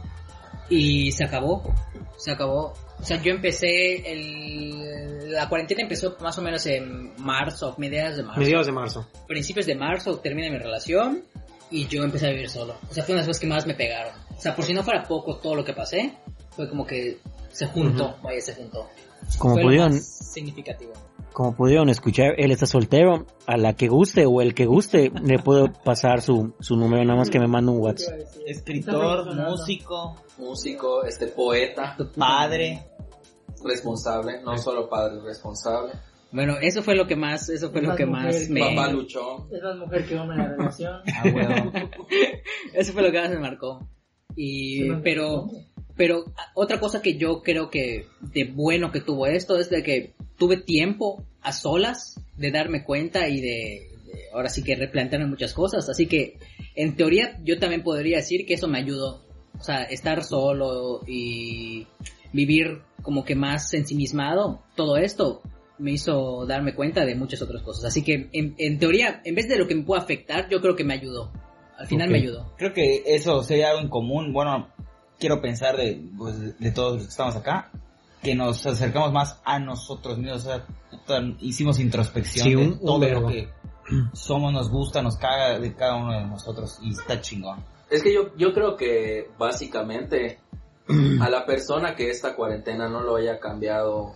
y 0.69 1.11
se 1.11 1.23
acabó, 1.23 1.73
se 2.17 2.31
acabó. 2.31 2.73
O 2.99 3.03
sea, 3.03 3.21
yo 3.21 3.31
empecé, 3.31 4.11
el, 4.11 5.31
la 5.31 5.47
cuarentena 5.47 5.83
empezó 5.83 6.17
más 6.21 6.37
o 6.37 6.41
menos 6.41 6.65
en 6.65 7.13
marzo, 7.17 7.75
mediados 7.77 8.17
de 8.17 8.23
marzo. 8.23 8.39
Mediados 8.39 8.65
de 8.65 8.71
marzo. 8.71 9.07
principios 9.27 9.65
de 9.65 9.75
marzo 9.75 10.19
termina 10.19 10.49
mi 10.49 10.57
relación 10.57 11.23
y 11.71 11.87
yo 11.87 12.03
empecé 12.03 12.27
a 12.27 12.31
vivir 12.31 12.49
solo. 12.49 12.75
O 12.89 12.93
sea, 12.93 13.03
fue 13.03 13.13
una 13.13 13.21
de 13.21 13.27
las 13.27 13.27
cosas 13.27 13.41
que 13.41 13.47
más 13.47 13.65
me 13.65 13.73
pegaron. 13.73 14.13
O 14.37 14.41
sea, 14.41 14.55
por 14.55 14.65
si 14.65 14.73
no 14.73 14.83
fuera 14.83 15.03
poco 15.03 15.37
todo 15.37 15.55
lo 15.55 15.63
que 15.63 15.73
pasé, 15.73 16.13
fue 16.51 16.67
como 16.69 16.85
que 16.85 17.19
se 17.51 17.67
juntó, 17.67 18.17
vaya, 18.21 18.41
se 18.41 18.55
juntó. 18.55 18.89
Como 19.37 19.55
fue 19.55 19.63
lo 19.63 19.67
pudieron, 19.67 19.91
más 19.93 20.33
significativo. 20.33 20.93
como 21.33 21.55
pudieron 21.55 21.89
escuchar, 21.89 22.33
él 22.37 22.51
está 22.51 22.65
soltero, 22.65 23.27
a 23.45 23.57
la 23.57 23.73
que 23.73 23.87
guste 23.87 24.25
o 24.25 24.41
el 24.41 24.53
que 24.53 24.65
guste, 24.65 25.11
le 25.23 25.39
puedo 25.39 25.71
pasar 25.71 26.21
su, 26.21 26.53
su 26.59 26.75
número, 26.75 27.03
nada 27.03 27.19
más 27.19 27.29
que 27.29 27.39
me 27.39 27.47
mande 27.47 27.71
un 27.71 27.79
WhatsApp. 27.79 28.19
Escritor, 28.45 29.35
músico, 29.35 30.15
Músico, 30.39 31.03
este 31.03 31.27
poeta, 31.27 31.97
padre. 32.17 32.88
Responsable, 33.63 34.41
no 34.43 34.57
solo 34.57 34.89
padre, 34.89 35.21
responsable. 35.21 35.93
Bueno, 36.31 36.57
eso 36.61 36.83
fue 36.83 36.95
lo 36.95 37.07
que 37.07 37.15
más, 37.15 37.49
eso 37.49 37.71
fue 37.71 37.81
lo 37.81 37.87
Más 37.89 37.97
que 37.97 38.05
más 38.05 38.49
me... 38.49 38.59
Papá 38.61 38.91
luchón. 38.91 39.47
Es 39.51 39.63
más 39.63 39.77
mujer 39.77 40.05
que 40.05 40.15
hombre 40.15 40.37
en 40.37 40.43
la 40.43 40.49
relación. 40.49 41.01
Ah, 41.15 41.23
huevo. 41.25 41.71
Eso 42.73 42.93
fue 42.93 43.01
lo 43.01 43.11
que 43.11 43.19
más 43.19 43.29
me 43.31 43.39
marcó. 43.39 43.89
Y, 44.35 44.91
pero, 45.03 45.49
pero 45.95 46.25
a- 46.37 46.51
otra 46.53 46.79
cosa 46.79 47.01
que 47.01 47.17
yo 47.17 47.41
creo 47.41 47.71
que 47.71 48.05
de 48.21 48.43
bueno 48.45 48.91
que 48.91 49.01
tuvo 49.01 49.25
esto 49.25 49.57
es 49.57 49.71
de 49.71 49.81
que 49.81 50.13
tuve 50.37 50.57
tiempo 50.57 51.23
a 51.41 51.51
solas 51.51 52.21
de 52.37 52.51
darme 52.51 52.83
cuenta 52.83 53.27
y 53.27 53.41
de, 53.41 53.87
de 54.05 54.21
ahora 54.31 54.49
sí 54.49 54.63
que 54.63 54.75
replantearme 54.75 55.27
muchas 55.27 55.53
cosas. 55.53 55.89
Así 55.89 56.05
que, 56.05 56.37
en 56.75 56.95
teoría, 56.95 57.39
yo 57.43 57.57
también 57.57 57.81
podría 57.81 58.17
decir 58.17 58.45
que 58.45 58.53
eso 58.53 58.67
me 58.67 58.77
ayudó. 58.77 59.23
O 59.59 59.63
sea, 59.63 59.81
estar 59.83 60.23
solo 60.23 61.01
y 61.07 61.87
vivir 62.33 62.81
como 63.01 63.23
que 63.25 63.35
más 63.35 63.73
ensimismado, 63.73 64.61
todo 64.75 64.97
esto 64.97 65.41
me 65.77 65.91
hizo 65.93 66.45
darme 66.45 66.75
cuenta 66.75 67.05
de 67.05 67.15
muchas 67.15 67.41
otras 67.41 67.61
cosas. 67.63 67.85
Así 67.85 68.03
que, 68.03 68.29
en, 68.33 68.55
en 68.57 68.79
teoría, 68.79 69.21
en 69.23 69.35
vez 69.35 69.47
de 69.47 69.57
lo 69.57 69.67
que 69.67 69.75
me 69.75 69.83
pueda 69.83 70.01
afectar, 70.01 70.49
yo 70.49 70.59
creo 70.61 70.75
que 70.75 70.83
me 70.83 70.93
ayudó. 70.93 71.31
Al 71.77 71.87
final 71.87 72.07
Ok. 72.07 72.11
me 72.11 72.17
ayudó. 72.17 72.53
Creo 72.57 72.73
que 72.73 73.03
eso 73.05 73.41
sería 73.43 73.69
algo 73.69 73.81
en 73.81 73.87
común. 73.89 74.33
Bueno, 74.33 74.67
quiero 75.17 75.41
pensar 75.41 75.77
de, 75.77 76.01
pues, 76.17 76.59
de 76.59 76.71
todos 76.71 76.95
los 76.95 77.03
que 77.03 77.09
estamos 77.09 77.35
acá, 77.37 77.71
que 78.21 78.35
nos 78.35 78.65
acercamos 78.65 79.13
más 79.13 79.39
a 79.45 79.59
nosotros 79.59 80.17
mismos. 80.17 80.45
O 80.45 80.49
sea, 80.49 80.65
hicimos 81.39 81.79
introspección 81.79 82.43
Sí, 82.43 82.49
de 82.49 82.57
un- 82.57 82.73
un 82.73 82.79
todo 82.81 83.07
lo 83.07 83.27
que 83.27 83.47
somos, 84.11 84.51
nos 84.51 84.69
gusta, 84.69 85.01
nos 85.01 85.15
caga 85.15 85.57
de 85.57 85.73
cada 85.73 85.95
uno 85.95 86.11
de 86.11 86.25
nosotros. 86.25 86.77
Y 86.83 86.91
está 86.91 87.21
chingón. 87.21 87.63
Es 87.89 88.03
que 88.03 88.13
yo, 88.13 88.35
yo 88.37 88.53
creo 88.53 88.75
que 88.75 89.29
básicamente 89.39 90.39
a 91.21 91.29
la 91.29 91.45
persona 91.45 91.95
que 91.95 92.09
esta 92.09 92.35
cuarentena 92.35 92.89
no 92.89 93.01
lo 93.01 93.15
haya 93.17 93.39
cambiado 93.39 94.15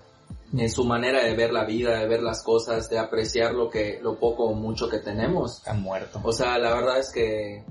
en 0.56 0.70
su 0.70 0.84
manera 0.86 1.24
de 1.24 1.36
ver 1.36 1.52
la 1.52 1.66
vida, 1.66 2.00
de 2.00 2.08
ver 2.08 2.22
las 2.22 2.44
cosas, 2.44 2.90
de 2.90 3.00
apreciar 3.00 3.54
lo 3.54 3.70
que, 3.70 4.00
lo 4.02 4.20
poco 4.20 4.46
o 4.46 4.54
mucho 4.54 4.90
que 4.90 5.00
tenemos. 5.00 5.58
Está 5.58 5.74
muerto. 5.74 6.20
O 6.24 6.32
sea, 6.32 6.58
la 6.58 6.74
verdad 6.74 7.00
es 7.00 7.12
que 7.12 7.64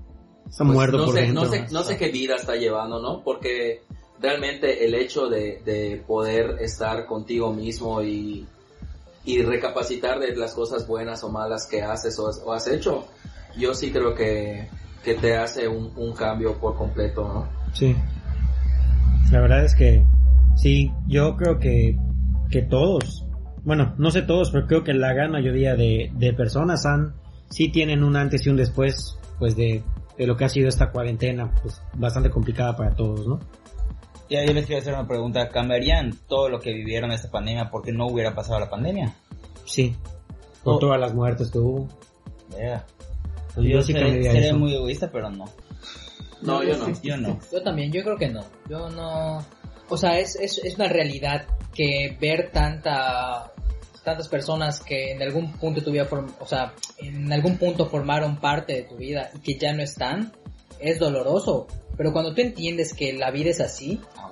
Está 0.49 0.65
pues, 0.65 0.75
muerto 0.75 0.99
no 0.99 1.05
por 1.07 1.15
sé, 1.15 1.21
dentro. 1.23 1.45
no 1.45 1.51
sé, 1.51 1.67
no 1.71 1.83
sé 1.83 1.97
qué 1.97 2.09
vida 2.11 2.37
está 2.37 2.57
llevando, 2.57 3.01
¿no? 3.01 3.23
Porque 3.23 3.83
realmente 4.21 4.85
el 4.85 4.95
hecho 4.95 5.29
de, 5.29 5.62
de 5.65 6.03
poder 6.07 6.59
estar 6.61 7.07
contigo 7.07 7.53
mismo 7.53 8.03
y, 8.03 8.47
y 9.25 9.43
recapacitar 9.43 10.19
de 10.19 10.35
las 10.37 10.53
cosas 10.55 10.87
buenas 10.87 11.23
o 11.25 11.29
malas 11.31 11.67
que 11.67 11.83
haces 11.83 12.19
o, 12.19 12.31
o 12.45 12.53
has 12.53 12.67
hecho, 12.69 13.07
yo 13.57 13.75
sí 13.75 13.91
creo 13.93 14.15
que, 14.15 14.69
que 15.05 15.15
te 15.15 15.37
hace 15.37 15.69
un, 15.69 15.93
un 15.97 16.12
cambio 16.12 16.59
por 16.59 16.77
completo, 16.77 17.23
¿no? 17.23 17.49
Sí. 17.73 17.97
La 19.33 19.40
verdad 19.40 19.64
es 19.64 19.75
que 19.75 20.05
sí, 20.55 20.92
yo 21.09 21.37
creo 21.37 21.59
que, 21.59 21.97
que 22.51 22.62
todos, 22.62 23.27
bueno, 23.64 23.95
no 23.99 24.11
sé 24.11 24.23
todos, 24.23 24.51
pero 24.51 24.66
creo 24.66 24.85
que 24.85 24.92
la 24.92 25.12
gran 25.14 25.33
mayoría 25.33 25.75
de, 25.75 26.11
de 26.14 26.33
personas 26.35 26.85
han, 26.87 27.14
sí 27.51 27.71
tienen 27.71 28.05
un 28.05 28.14
antes 28.16 28.47
y 28.47 28.51
un 28.51 28.57
después, 28.57 29.18
pues 29.38 29.57
de, 29.57 29.83
de 30.18 30.27
lo 30.27 30.37
que 30.37 30.45
ha 30.45 30.49
sido 30.49 30.68
esta 30.68 30.90
cuarentena, 30.90 31.51
pues 31.62 31.81
bastante 31.95 32.29
complicada 32.31 32.77
para 32.77 32.95
todos, 32.95 33.27
¿no? 33.27 33.40
Ya 34.29 34.45
yo 34.45 34.53
les 34.53 34.66
quiero 34.66 34.81
hacer 34.81 34.95
una 34.95 35.07
pregunta. 35.07 35.49
¿Cambiarían 35.49 36.14
todo 36.27 36.49
lo 36.49 36.59
que 36.61 36.73
vivieron 36.73 37.11
esta 37.12 37.31
pandemia 37.31 37.71
porque 37.71 37.92
no 37.92 38.07
hubiera 38.07 38.35
pasado 38.35 38.61
la 38.61 38.71
pandemia? 38.71 39.14
Sí. 39.66 39.95
Por 40.62 40.75
Oh. 40.77 40.79
todas 40.79 40.99
las 41.01 41.12
muertes 41.14 41.51
que 41.51 41.59
hubo. 41.59 41.88
Verga. 42.51 42.85
Pues 43.55 43.66
yo 43.66 43.73
yo 43.75 43.83
sí 43.83 43.92
seré, 43.92 44.23
seré 44.23 44.53
muy 44.55 44.75
egoísta, 44.75 45.11
pero 45.12 45.31
no. 45.31 45.45
No, 46.42 46.62
yo 46.62 46.76
no. 46.76 46.92
Yo 47.02 47.16
no. 47.16 47.38
Yo 47.52 47.62
también, 47.62 47.92
yo 47.92 48.02
creo 48.02 48.16
que 48.16 48.28
no. 48.28 48.44
Yo 48.68 48.88
no. 48.90 49.44
O 49.88 49.96
sea, 49.96 50.18
es, 50.18 50.37
es, 50.37 50.59
es 50.59 50.74
una 50.76 50.88
realidad 50.88 51.46
que 51.74 52.16
ver 52.20 52.50
tanta 52.52 53.52
tantas 54.05 54.26
personas 54.28 54.81
que 54.81 55.12
en 55.12 55.22
algún 55.22 55.52
punto 55.52 55.78
de 55.78 55.85
tu 55.87 55.92
vida, 55.92 56.09
form- 56.09 56.35
o 56.40 56.46
sea, 56.46 56.72
en 56.98 57.33
algún 57.33 57.57
punto 57.57 57.87
formaron 57.87 58.37
parte 58.38 58.72
de 58.74 58.83
tu 58.83 58.96
vida 58.96 59.31
y 59.33 59.38
que 59.38 59.55
ya 59.57 59.72
no 59.72 59.81
están, 59.83 60.33
es 60.81 60.98
doloroso. 60.98 61.68
Pero 61.96 62.12
cuando 62.12 62.35
tú 62.35 62.40
entiendes 62.40 62.94
que 62.94 63.12
la 63.12 63.31
vida 63.31 63.50
es 63.50 63.61
así, 63.61 64.00
Ah, 64.16 64.28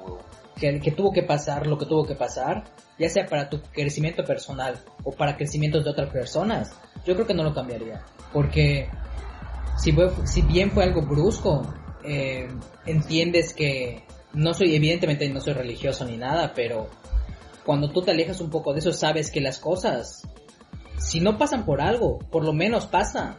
que, 0.59 0.81
que 0.81 0.91
tuvo 0.91 1.13
que 1.13 1.23
pasar 1.23 1.69
lo 1.69 1.79
que 1.79 1.87
tuvo 1.87 2.05
que 2.05 2.17
pasar, 2.17 2.65
ya 2.99 3.09
sea 3.09 3.27
para 3.27 3.49
tu 3.49 3.61
crecimiento 3.63 4.25
personal 4.25 4.77
o 5.05 5.13
para 5.13 5.37
crecimientos 5.37 5.85
de 5.85 5.91
otras 5.91 6.11
personas, 6.11 6.73
yo 7.07 7.15
creo 7.15 7.27
que 7.29 7.35
no 7.35 7.45
lo 7.45 7.55
cambiaría. 7.55 8.03
Porque 8.33 8.89
si, 9.79 9.93
fue- 9.93 10.11
si 10.27 10.43
bien 10.43 10.73
fue 10.73 10.83
algo 10.83 11.03
brusco, 11.03 11.63
eh, 12.05 12.49
entiendes 12.87 13.55
que 13.55 14.05
no 14.33 14.55
soy, 14.55 14.75
evidentemente 14.75 15.29
no 15.29 15.41
soy 15.41 15.55
religioso 15.55 16.05
ni 16.05 16.17
nada, 16.17 16.53
pero 16.55 16.89
cuando 17.65 17.91
tú 17.91 18.03
te 18.03 18.11
alejas 18.11 18.41
un 18.41 18.51
poco 18.51 18.73
de 18.73 18.81
eso, 18.81 18.93
sabes 18.93 19.31
que 19.31 19.41
las 19.41 19.59
cosas, 19.59 20.27
si 20.99 21.21
no 21.21 21.39
pasan 21.39 21.65
por 21.65 21.81
algo, 21.81 22.19
por 22.31 22.45
lo 22.45 22.53
menos 22.53 22.87
pasan 22.87 23.37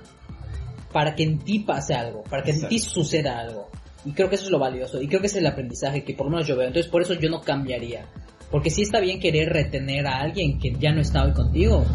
para 0.91 1.15
que 1.15 1.23
en 1.23 1.39
ti 1.39 1.59
pase 1.59 1.93
algo, 1.93 2.23
para 2.23 2.43
que 2.43 2.51
en 2.51 2.67
ti 2.67 2.79
suceda 2.79 3.39
algo. 3.39 3.69
Y 4.03 4.11
creo 4.11 4.29
que 4.29 4.35
eso 4.35 4.45
es 4.45 4.51
lo 4.51 4.59
valioso, 4.59 5.01
y 5.01 5.07
creo 5.07 5.21
que 5.21 5.27
ese 5.27 5.37
es 5.37 5.43
el 5.43 5.51
aprendizaje 5.51 6.03
que 6.03 6.13
por 6.13 6.25
lo 6.25 6.31
menos 6.31 6.47
yo 6.47 6.55
veo. 6.55 6.67
Entonces 6.67 6.91
por 6.91 7.01
eso 7.01 7.13
yo 7.13 7.29
no 7.29 7.41
cambiaría. 7.41 8.07
Porque 8.49 8.69
sí 8.69 8.81
está 8.81 8.99
bien 8.99 9.19
querer 9.19 9.49
retener 9.49 10.07
a 10.07 10.19
alguien 10.19 10.59
que 10.59 10.73
ya 10.77 10.91
no 10.91 10.99
está 10.99 11.23
hoy 11.23 11.31
contigo, 11.31 11.85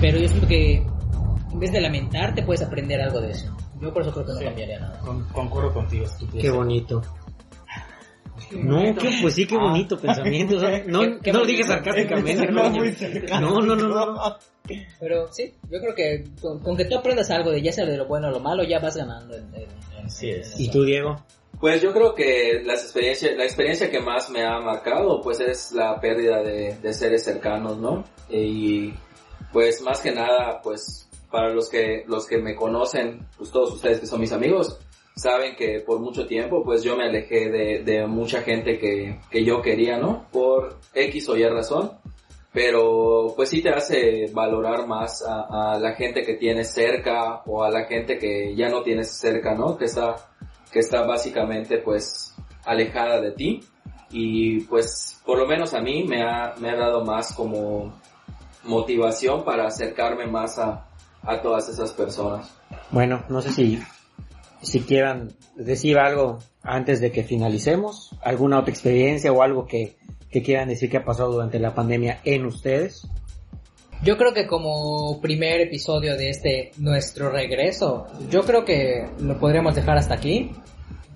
pero 0.00 0.18
yo 0.18 0.28
siento 0.28 0.46
que 0.46 0.84
en 1.52 1.58
vez 1.58 1.72
de 1.72 1.80
lamentarte 1.80 2.42
puedes 2.42 2.62
aprender 2.62 3.00
algo 3.00 3.20
de 3.20 3.32
eso. 3.32 3.56
Yo 3.82 3.92
por 3.92 4.02
eso 4.02 4.12
creo 4.12 4.24
que 4.26 4.32
no 4.32 4.40
cambiaría 4.40 4.78
nada. 4.78 4.98
Con- 5.00 5.24
concuerdo 5.28 5.74
contigo, 5.74 6.04
estúpido. 6.06 6.40
Qué 6.40 6.50
bonito. 6.50 7.02
No, 8.52 8.94
que, 8.96 9.10
pues 9.22 9.34
sí, 9.34 9.46
qué 9.46 9.56
bonito 9.56 9.98
pensamiento. 9.98 10.56
o 10.56 10.60
sea, 10.60 10.82
no, 10.86 11.00
Qué- 11.00 11.18
qué 11.22 11.32
no 11.32 11.40
lo 11.40 11.46
dije 11.46 11.64
sarcásticamente. 11.64 12.46
No, 13.40 13.60
no, 13.60 13.74
no, 13.74 13.74
no, 13.76 14.06
no. 14.12 14.36
Pero 15.00 15.32
sí, 15.32 15.52
yo 15.70 15.80
creo 15.80 15.94
que 15.94 16.24
con, 16.40 16.60
con 16.60 16.76
que 16.76 16.84
tú 16.84 16.96
aprendas 16.96 17.30
algo 17.30 17.50
de 17.50 17.60
ya 17.62 17.72
sea 17.72 17.84
de 17.84 17.96
lo 17.96 18.06
bueno 18.06 18.28
o 18.28 18.30
lo 18.30 18.40
malo, 18.40 18.62
ya 18.62 18.78
vas 18.78 18.96
ganando. 18.96 19.34
En, 19.36 19.44
en- 19.54 19.62
en- 19.98 20.06
Así 20.06 20.30
es. 20.30 20.58
¿Y 20.58 20.70
tú, 20.70 20.84
Diego? 20.84 21.16
Pues 21.60 21.80
yo 21.82 21.92
creo 21.92 22.14
que 22.14 22.62
las 22.64 22.82
experiencias, 22.82 23.36
la 23.36 23.44
experiencia 23.44 23.90
que 23.90 24.00
más 24.00 24.28
me 24.30 24.44
ha 24.44 24.58
marcado 24.60 25.20
pues 25.20 25.38
es 25.40 25.72
la 25.72 26.00
pérdida 26.00 26.42
de, 26.42 26.76
de 26.76 26.92
seres 26.94 27.24
cercanos, 27.24 27.78
¿no? 27.78 28.04
Y 28.30 28.92
pues 29.52 29.80
más 29.82 30.00
que 30.00 30.12
nada 30.12 30.60
pues 30.62 31.08
para 31.32 31.48
los 31.48 31.68
que, 31.68 32.04
los 32.06 32.26
que 32.26 32.38
me 32.38 32.54
conocen, 32.54 33.26
pues 33.36 33.50
todos 33.50 33.72
ustedes 33.72 33.98
que 33.98 34.06
son 34.06 34.20
mis 34.20 34.32
amigos, 34.32 34.78
saben 35.16 35.56
que 35.56 35.80
por 35.80 35.98
mucho 35.98 36.26
tiempo 36.26 36.62
pues 36.62 36.82
yo 36.82 36.96
me 36.96 37.04
alejé 37.04 37.50
de, 37.50 37.82
de 37.82 38.06
mucha 38.06 38.42
gente 38.42 38.78
que, 38.78 39.18
que 39.30 39.44
yo 39.44 39.60
quería, 39.60 39.98
¿no? 39.98 40.26
Por 40.30 40.78
X 40.94 41.28
o 41.28 41.36
Y 41.36 41.44
razón. 41.48 41.92
Pero 42.52 43.32
pues 43.34 43.48
sí 43.48 43.62
te 43.62 43.70
hace 43.70 44.26
valorar 44.30 44.86
más 44.86 45.24
a, 45.26 45.72
a 45.72 45.78
la 45.78 45.94
gente 45.94 46.20
que 46.22 46.34
tienes 46.34 46.70
cerca 46.70 47.42
o 47.46 47.64
a 47.64 47.70
la 47.70 47.86
gente 47.86 48.18
que 48.18 48.54
ya 48.54 48.68
no 48.68 48.82
tienes 48.82 49.10
cerca, 49.10 49.54
¿no? 49.54 49.78
Que 49.78 49.86
está 49.86 50.16
que 50.70 50.80
está 50.80 51.06
básicamente 51.06 51.78
pues 51.78 52.34
alejada 52.64 53.20
de 53.20 53.32
ti 53.32 53.60
y 54.10 54.60
pues 54.62 55.20
por 55.24 55.38
lo 55.38 55.46
menos 55.46 55.74
a 55.74 55.80
mí 55.80 56.04
me 56.04 56.22
ha, 56.22 56.54
me 56.58 56.70
ha 56.70 56.76
dado 56.76 57.04
más 57.04 57.34
como 57.34 57.94
motivación 58.64 59.44
para 59.44 59.66
acercarme 59.66 60.26
más 60.26 60.58
a, 60.58 60.86
a 61.22 61.40
todas 61.40 61.68
esas 61.68 61.92
personas. 61.92 62.52
Bueno, 62.90 63.24
no 63.28 63.42
sé 63.42 63.52
si, 63.52 63.82
si 64.60 64.80
quieran 64.80 65.32
decir 65.56 65.98
algo 65.98 66.38
antes 66.62 67.00
de 67.00 67.10
que 67.12 67.22
finalicemos, 67.22 68.10
alguna 68.22 68.58
otra 68.60 68.72
experiencia 68.72 69.32
o 69.32 69.42
algo 69.42 69.66
que, 69.66 69.96
que 70.30 70.42
quieran 70.42 70.68
decir 70.68 70.90
que 70.90 70.98
ha 70.98 71.04
pasado 71.04 71.32
durante 71.32 71.58
la 71.58 71.74
pandemia 71.74 72.20
en 72.24 72.46
ustedes. 72.46 73.06
Yo 74.02 74.16
creo 74.16 74.34
que 74.34 74.48
como 74.48 75.20
primer 75.20 75.60
episodio 75.60 76.16
de 76.16 76.30
este 76.30 76.72
nuestro 76.78 77.30
regreso, 77.30 78.06
yo 78.30 78.42
creo 78.42 78.64
que 78.64 79.08
lo 79.20 79.38
podríamos 79.38 79.76
dejar 79.76 79.96
hasta 79.96 80.14
aquí. 80.14 80.50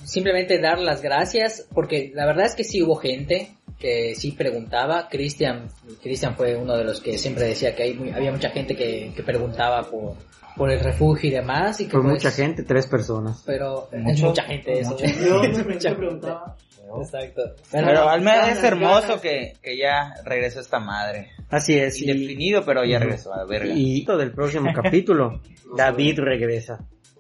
Simplemente 0.05 0.61
dar 0.61 0.79
las 0.79 1.03
gracias, 1.03 1.67
porque 1.75 2.13
la 2.15 2.27
verdad 2.27 2.47
es 2.47 2.55
que 2.55 2.63
sí 2.63 2.81
hubo 2.81 2.95
gente 2.95 3.56
que 3.79 4.15
sí 4.15 4.33
preguntaba. 4.33 5.09
Cristian, 5.09 5.69
Cristian 6.03 6.35
fue 6.37 6.57
uno 6.57 6.77
de 6.77 6.85
los 6.85 7.01
que 7.01 7.19
siempre 7.19 7.45
decía 7.45 7.75
que 7.75 7.83
hay, 7.85 7.95
muy- 7.95 8.11
había 8.11 8.33
mucha 8.33 8.51
gente 8.51 8.75
que, 8.77 9.13
que 9.15 9.23
preguntaba 9.23 9.83
por, 9.83 10.15
por 10.57 10.71
el 10.71 10.81
refugio 10.81 11.29
y 11.31 11.33
demás. 11.33 11.81
Y 11.81 11.85
que 11.87 11.93
Por 11.93 12.03
pues- 12.03 12.15
mucha 12.15 12.31
gente, 12.31 12.63
tres 12.63 12.87
personas. 12.87 13.43
Pero 13.47 13.89
es 13.93 14.03
Mucho, 14.03 14.27
mucha 14.29 14.43
gente 14.45 14.81
eso. 14.81 14.97
Yo 14.99 15.07
Mucha 15.65 15.65
gente. 15.65 15.95
preguntaba. 15.95 16.57
Exacto. 17.01 17.43
Pero 17.73 18.09
al 18.09 18.21
menos 18.21 18.49
es 18.49 18.63
hermoso 18.63 19.21
que, 19.21 19.55
que 19.61 19.77
ya 19.77 20.15
regresó 20.25 20.61
esta 20.61 20.79
madre. 20.79 21.31
Así 21.51 21.77
es. 21.77 22.01
Y, 22.01 22.09
Indefinido, 22.09 22.65
pero 22.65 22.85
ya 22.85 23.01
regresó 23.01 23.35
a 23.35 23.39
la 23.39 23.45
verga. 23.45 23.75
y 23.75 24.05
del 24.05 24.31
próximo 24.33 24.71
capítulo, 24.75 25.41
David 25.77 26.21
regresa. 26.21 26.79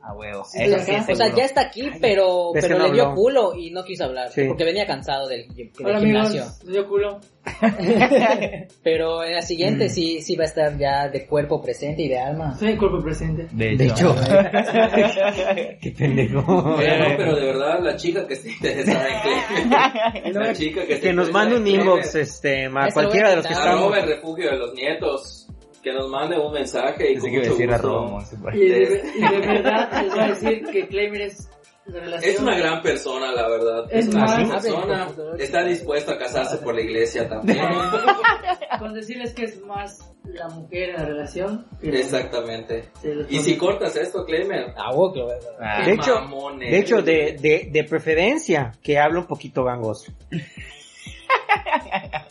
A 0.09 0.13
huevo. 0.13 0.45
Sí, 0.45 0.63
Eso 0.63 0.79
sí 0.85 0.93
O 1.13 1.15
sea, 1.17 1.35
ya 1.35 1.45
está 1.45 1.63
aquí, 1.63 1.91
pero, 2.01 2.53
Es 2.55 2.65
pero 2.65 2.79
no 2.79 2.87
le 2.87 2.93
dio 2.93 3.03
habló. 3.07 3.15
culo 3.17 3.55
y 3.57 3.71
no 3.73 3.83
quiso 3.83 4.05
hablar. 4.05 4.31
Sí. 4.31 4.45
Porque 4.47 4.63
venía 4.63 4.87
cansado 4.87 5.27
del, 5.27 5.49
del 5.55 5.73
Hola 5.85 5.99
gimnasio. 5.99 6.43
amigos, 6.43 6.63
yo 6.73 6.89
culo. 6.89 7.21
Pero 8.83 9.23
en 9.25 9.35
la 9.35 9.43
siguiente 9.43 9.87
Mm. 9.87 9.89
sí, 9.91 10.21
sí 10.23 10.37
va 10.37 10.45
a 10.45 10.47
estar 10.47 10.77
ya 10.79 11.09
de 11.09 11.27
cuerpo 11.27 11.61
presente 11.63 12.03
y 12.03 12.09
de 12.09 12.19
alma. 12.19 12.57
Soy 12.57 12.71
el 12.73 12.79
cuerpo 12.79 13.01
presente. 13.03 13.47
De 13.53 13.77
De 13.77 13.87
hecho. 13.87 14.15
Qué 15.81 15.93
pendejo. 15.97 16.43
No, 16.43 16.77
pero 16.77 17.35
de 17.37 17.47
verdad 17.47 17.81
la 17.83 17.97
chica 17.97 18.27
que 18.27 18.35
esté 18.35 18.51
interesada 18.51 19.07
en 19.09 19.21
Clemen, 20.23 20.35
la 20.35 20.53
chica 20.55 20.87
que, 20.87 21.01
Que 21.01 21.13
nos 21.13 21.31
mande 21.33 21.57
un 21.57 21.67
inbox, 21.67 22.15
este, 22.17 22.65
Esto 22.67 22.79
cualquiera 22.95 23.31
de 23.31 23.37
los 23.37 23.47
que 23.47 23.55
a 23.55 23.57
estamos. 23.57 23.97
el 23.97 24.07
refugio 24.09 24.51
de 24.51 24.59
los 24.59 24.75
nietos, 24.75 25.36
que 25.87 25.93
nos 25.93 26.09
mande 26.11 26.37
un 26.37 26.53
mensaje 26.53 27.13
y 27.13 27.15
Pensé 27.15 27.29
con 27.29 27.37
a 27.37 27.39
mucho 27.39 27.51
decir 27.53 27.71
gusto. 27.71 28.49
ahí. 28.51 28.61
Y 28.61 28.69
de, 28.69 29.03
y 29.19 29.21
de 29.21 29.47
verdad 29.47 30.03
les 30.03 30.11
voy 30.13 30.21
a 30.25 30.27
decir 30.27 30.65
que 30.73 30.89
Claimer 30.89 31.21
es 31.21 31.49
la 31.85 32.01
relación. 32.01 32.35
Es 32.35 32.41
una 32.41 32.59
gran 32.59 32.83
persona, 32.83 33.33
la 33.33 33.49
verdad. 33.49 33.85
Es 33.93 34.09
una 34.09 34.27
gran 34.27 34.49
más- 34.49 34.65
persona. 34.65 35.09
Está 35.39 35.63
dispuesta 35.63 36.15
a 36.15 36.19
casarse 36.19 36.57
por 36.57 36.75
la 36.75 36.81
iglesia 36.81 37.29
también. 37.29 37.65
Con 38.81 38.95
decirles 38.95 39.33
que 39.33 39.45
es 39.45 39.61
más 39.63 40.13
la 40.25 40.49
mujer 40.49 40.89
en 40.91 40.97
la 40.97 41.05
relación. 41.05 41.67
Exactamente. 41.81 42.91
Y 43.31 43.39
si 43.39 43.57
cortas 43.57 43.95
esto, 43.95 44.25
Clemer. 44.25 44.75
Ah, 44.77 44.93
vos 44.93 45.13
que 45.13 45.21
lo 45.21 45.29
ves. 45.29 45.49
Ah, 45.61 45.85
De 45.87 45.93
hecho, 45.93 46.15
de 46.59 46.79
hecho, 46.79 46.97
de, 47.03 47.37
de, 47.41 47.69
de 47.71 47.85
preferencia, 47.85 48.73
que 48.83 48.99
hable 48.99 49.21
un 49.21 49.27
poquito 49.29 49.63
gangoso. 49.63 50.13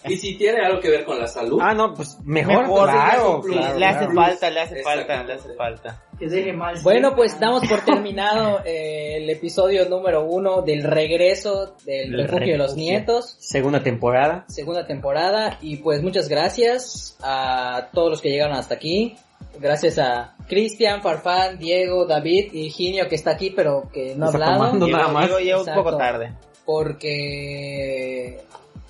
Y 0.07 0.17
si 0.17 0.37
tiene 0.37 0.63
algo 0.63 0.79
que 0.79 0.89
ver 0.89 1.03
con 1.03 1.17
la 1.19 1.27
salud. 1.27 1.59
Ah, 1.61 1.73
no, 1.73 1.93
pues 1.93 2.19
mejor, 2.23 2.61
Mejor, 2.61 2.89
claro, 2.91 3.41
plus. 3.41 3.55
claro, 3.55 3.79
le 3.79 3.85
hace 3.87 4.05
claro. 4.05 4.13
falta, 4.13 4.49
le 4.51 4.61
hace 4.61 4.83
falta, 4.83 5.23
le 5.23 5.33
hace 5.33 5.53
falta. 5.55 6.03
que 6.19 6.27
deje 6.27 6.53
mal. 6.53 6.75
Bueno, 6.83 7.15
pues 7.15 7.39
damos 7.39 7.67
por 7.67 7.79
terminado 7.81 8.59
eh, 8.65 9.17
el 9.17 9.29
episodio 9.31 9.89
número 9.89 10.23
uno 10.25 10.61
del 10.61 10.83
regreso 10.83 11.75
del 11.85 12.13
refugio 12.27 12.53
de 12.53 12.57
los 12.59 12.75
nietos. 12.75 13.35
Segunda 13.39 13.81
temporada. 13.81 14.45
segunda 14.47 14.85
temporada 14.85 15.57
y 15.61 15.77
pues 15.77 16.03
muchas 16.03 16.29
gracias 16.29 17.17
a 17.23 17.89
todos 17.91 18.11
los 18.11 18.21
que 18.21 18.29
llegaron 18.29 18.55
hasta 18.55 18.75
aquí. 18.75 19.15
Gracias 19.59 19.97
a 19.97 20.35
Cristian, 20.47 21.01
Farfán, 21.01 21.57
Diego, 21.57 22.05
David 22.05 22.53
y 22.53 22.69
Ginio 22.69 23.07
que 23.07 23.15
está 23.15 23.31
aquí 23.31 23.49
pero 23.49 23.89
que 23.91 24.13
no 24.15 24.25
ha 24.25 24.29
hablado 24.29 24.73
nada 24.87 25.07
más. 25.07 25.27
digo, 25.27 25.39
ya 25.39 25.57
un 25.57 25.65
poco 25.73 25.97
tarde. 25.97 26.33
porque 26.65 28.39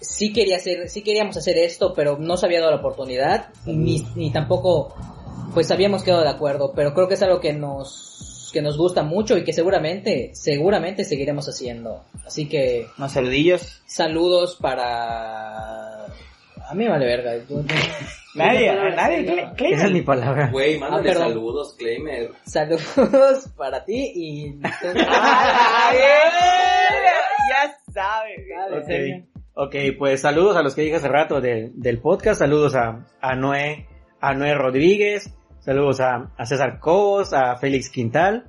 sí 0.07 0.31
quería 0.33 0.57
hacer, 0.57 0.89
sí 0.89 1.01
queríamos 1.01 1.35
hacer 1.37 1.57
esto 1.57 1.93
pero 1.93 2.17
no 2.19 2.37
se 2.37 2.45
había 2.45 2.59
dado 2.59 2.71
la 2.71 2.77
oportunidad 2.77 3.47
ni, 3.65 4.05
ni 4.15 4.31
tampoco 4.31 4.95
pues 5.53 5.71
habíamos 5.71 6.03
quedado 6.03 6.23
de 6.23 6.29
acuerdo 6.29 6.73
pero 6.75 6.93
creo 6.93 7.07
que 7.07 7.13
es 7.15 7.21
algo 7.23 7.39
que 7.39 7.53
nos 7.53 8.49
que 8.53 8.61
nos 8.61 8.77
gusta 8.77 9.03
mucho 9.03 9.37
y 9.37 9.43
que 9.43 9.51
seguramente 9.53 10.31
seguramente 10.33 11.03
seguiremos 11.03 11.47
haciendo 11.49 12.03
así 12.25 12.47
que 12.47 12.87
Unos 12.97 13.11
saludillos. 13.11 13.81
saludos 13.85 14.55
para 14.61 16.05
a 16.05 16.73
mí 16.73 16.87
vale 16.87 17.05
verga 17.05 17.35
Yo- 17.49 17.61
yo- 17.61 17.75
Nadie, 18.35 18.67
palabra 18.71 18.95
nadie. 18.95 19.49
Esa 19.71 19.85
es 19.85 19.91
mi 19.93 20.01
palabra. 20.01 20.49
Güey, 20.51 20.77
mándale 20.77 21.11
Ah, 21.11 21.15
saludos, 21.15 21.73
Clemer. 21.77 22.31
Saludos 22.45 23.47
para 23.55 23.85
ti 23.85 24.11
y... 24.13 24.59
¡Ah, 24.63 25.93
Ya 27.49 27.77
sabe. 27.93 28.35
Dale. 28.49 29.21
Ok, 29.21 29.25
ok, 29.55 29.75
pues 29.97 30.21
saludos 30.21 30.55
a 30.55 30.61
los 30.61 30.75
que 30.75 30.83
dije 30.83 30.95
hace 30.97 31.07
rato 31.07 31.41
de- 31.41 31.71
del 31.73 31.99
podcast, 31.99 32.39
saludos 32.39 32.75
a, 32.75 33.05
a 33.21 33.35
Noé, 33.35 33.87
a 34.21 34.33
Noé 34.33 34.53
Rodríguez, 34.53 35.33
saludos 35.59 35.99
a, 36.01 36.31
a 36.37 36.45
César 36.45 36.79
Cobos, 36.79 37.33
a 37.33 37.55
Félix 37.57 37.89
Quintal, 37.89 38.45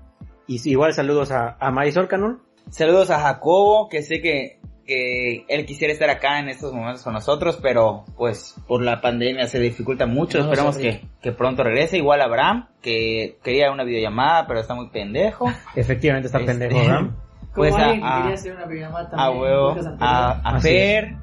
y 0.47 0.61
igual 0.71 0.93
saludos 0.93 1.31
a, 1.33 1.57
a 1.59 1.71
Marisol 1.71 2.09
Canul. 2.09 2.41
Saludos 2.71 3.11
a 3.11 3.21
Jacobo, 3.21 3.89
que 3.89 4.03
sé 4.03 4.21
que, 4.21 4.61
que 4.85 5.45
él 5.49 5.67
quisiera 5.67 5.93
estar 5.93 6.11
acá 6.11 6.41
en 6.41 6.49
estos 6.49 6.73
momentos 6.73 7.03
con 7.03 7.13
nosotros, 7.15 7.59
pero 7.63 8.05
pues 8.17 8.55
por 8.67 8.83
la 8.83 9.01
pandemia 9.01 9.47
se 9.47 9.59
dificulta 9.61 10.07
mucho. 10.07 10.39
No, 10.39 10.45
Esperamos 10.45 10.77
que, 10.77 11.03
que 11.23 11.33
pronto 11.33 11.63
regrese. 11.65 11.97
Igual 11.99 12.21
a 12.21 12.25
Abraham, 12.25 12.69
que 12.83 13.39
quería 13.43 13.71
una 13.73 13.85
videollamada, 13.85 14.47
pero 14.49 14.61
está 14.61 14.75
muy 14.75 14.89
pendejo. 14.91 15.47
Efectivamente 15.77 16.27
está 16.27 16.39
Este, 16.39 16.53
pendejo, 16.53 16.79
¿verdad? 16.81 17.11
Pues 17.57 17.75
a, 17.75 17.79
que 17.79 18.01
a- 18.05 18.17
quería 18.23 18.35
hacer 18.35 18.55
una 18.55 18.67
videollamada 18.67 19.11
a 19.17 19.31
huevo, 19.31 19.77
a, 20.01 20.31
a 20.45 20.61
Fer, 20.61 21.17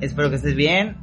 espero 0.00 0.30
que 0.30 0.36
estés 0.36 0.54
bien. 0.56 0.96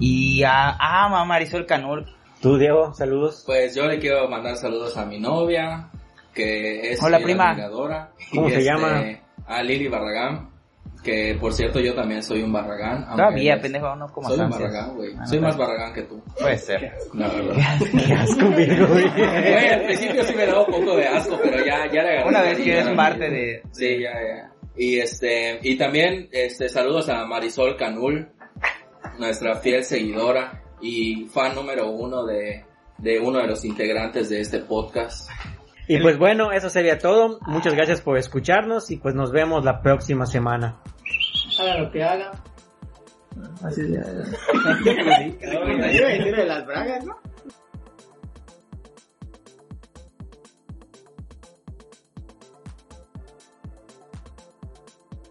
Y 0.00 0.42
a, 0.44 0.76
a, 0.78 1.24
Marisol 1.24 1.66
Canul, 1.66 2.06
Tú, 2.40 2.56
Diego, 2.56 2.94
saludos. 2.94 3.42
Pues 3.46 3.74
yo 3.74 3.86
le 3.86 3.98
quiero 3.98 4.28
mandar 4.28 4.56
saludos 4.56 4.96
a 4.96 5.04
mi 5.04 5.18
novia, 5.18 5.88
que 6.34 6.92
es 6.92 7.02
Hola, 7.02 7.18
prima. 7.18 7.50
admiradora. 7.50 8.10
¿Cómo 8.32 8.46
Y, 8.48 8.50
se 8.52 8.58
este, 8.58 8.64
llama? 8.70 9.02
A 9.46 9.62
Lili 9.62 9.88
Barragán, 9.88 10.50
que 11.02 11.36
por 11.40 11.52
cierto 11.52 11.80
yo 11.80 11.94
también 11.94 12.22
soy 12.22 12.42
un 12.42 12.52
Barragán. 12.52 13.06
todavía, 13.16 13.56
no- 13.56 13.62
pendejo, 13.62 13.96
no 13.96 14.08
como 14.12 14.28
Soy 14.28 14.40
un. 14.40 14.50
Barragán, 14.50 14.94
güey. 14.96 15.14
Ah, 15.18 15.26
soy 15.26 15.40
más 15.40 15.56
Barragán 15.56 15.92
que 15.94 16.02
tú, 16.02 16.22
Puede 16.38 16.58
ser. 16.58 16.92
la 17.14 17.28
verdad. 17.28 17.54
Qué 18.06 18.12
asco, 18.12 18.46
güey. 18.50 18.66
Güey, 18.78 19.68
al 19.68 19.82
principio 19.84 20.24
sí 20.24 20.34
me 20.34 20.46
daba 20.46 20.60
un 20.66 20.72
poco 20.72 20.96
de 20.96 21.06
asco, 21.06 21.38
pero 21.42 21.64
ya, 21.64 21.86
ya 21.92 22.02
le 22.02 22.10
agarré. 22.10 22.28
Una 22.28 22.42
vez 22.42 22.58
que 22.58 22.72
eres 22.72 22.88
parte 22.90 23.30
de... 23.30 23.62
Sí, 23.72 24.00
ya, 24.00 24.12
ya. 24.12 24.52
Y 24.76 24.98
este, 24.98 25.58
y 25.62 25.76
también, 25.76 26.28
este, 26.32 26.68
saludos 26.68 27.08
a 27.08 27.24
Marisol 27.26 27.76
Canul, 27.76 28.28
nuestra 29.18 29.56
fiel 29.56 29.82
seguidora 29.84 30.62
y 30.80 31.26
fan 31.26 31.54
número 31.54 31.90
uno 31.90 32.24
de, 32.24 32.64
de 32.98 33.18
uno 33.18 33.40
de 33.40 33.48
los 33.48 33.64
integrantes 33.64 34.28
de 34.28 34.40
este 34.40 34.58
podcast. 34.60 35.28
Y 35.88 35.98
pues 36.00 36.18
bueno, 36.18 36.52
eso 36.52 36.68
sería 36.68 36.98
todo. 36.98 37.38
Muchas 37.46 37.74
gracias 37.74 38.02
por 38.02 38.18
escucharnos 38.18 38.90
y 38.90 38.98
pues 38.98 39.14
nos 39.14 39.32
vemos 39.32 39.64
la 39.64 39.80
próxima 39.80 40.26
semana. 40.26 40.76
Hagan 41.58 41.82
lo 41.82 41.90
que 41.90 42.04
hagan. 42.04 42.32
Así 43.62 43.80
es. 43.80 43.88
de 45.40 46.44
las 46.46 46.66
bragas, 46.66 47.04
¿no? 47.04 47.18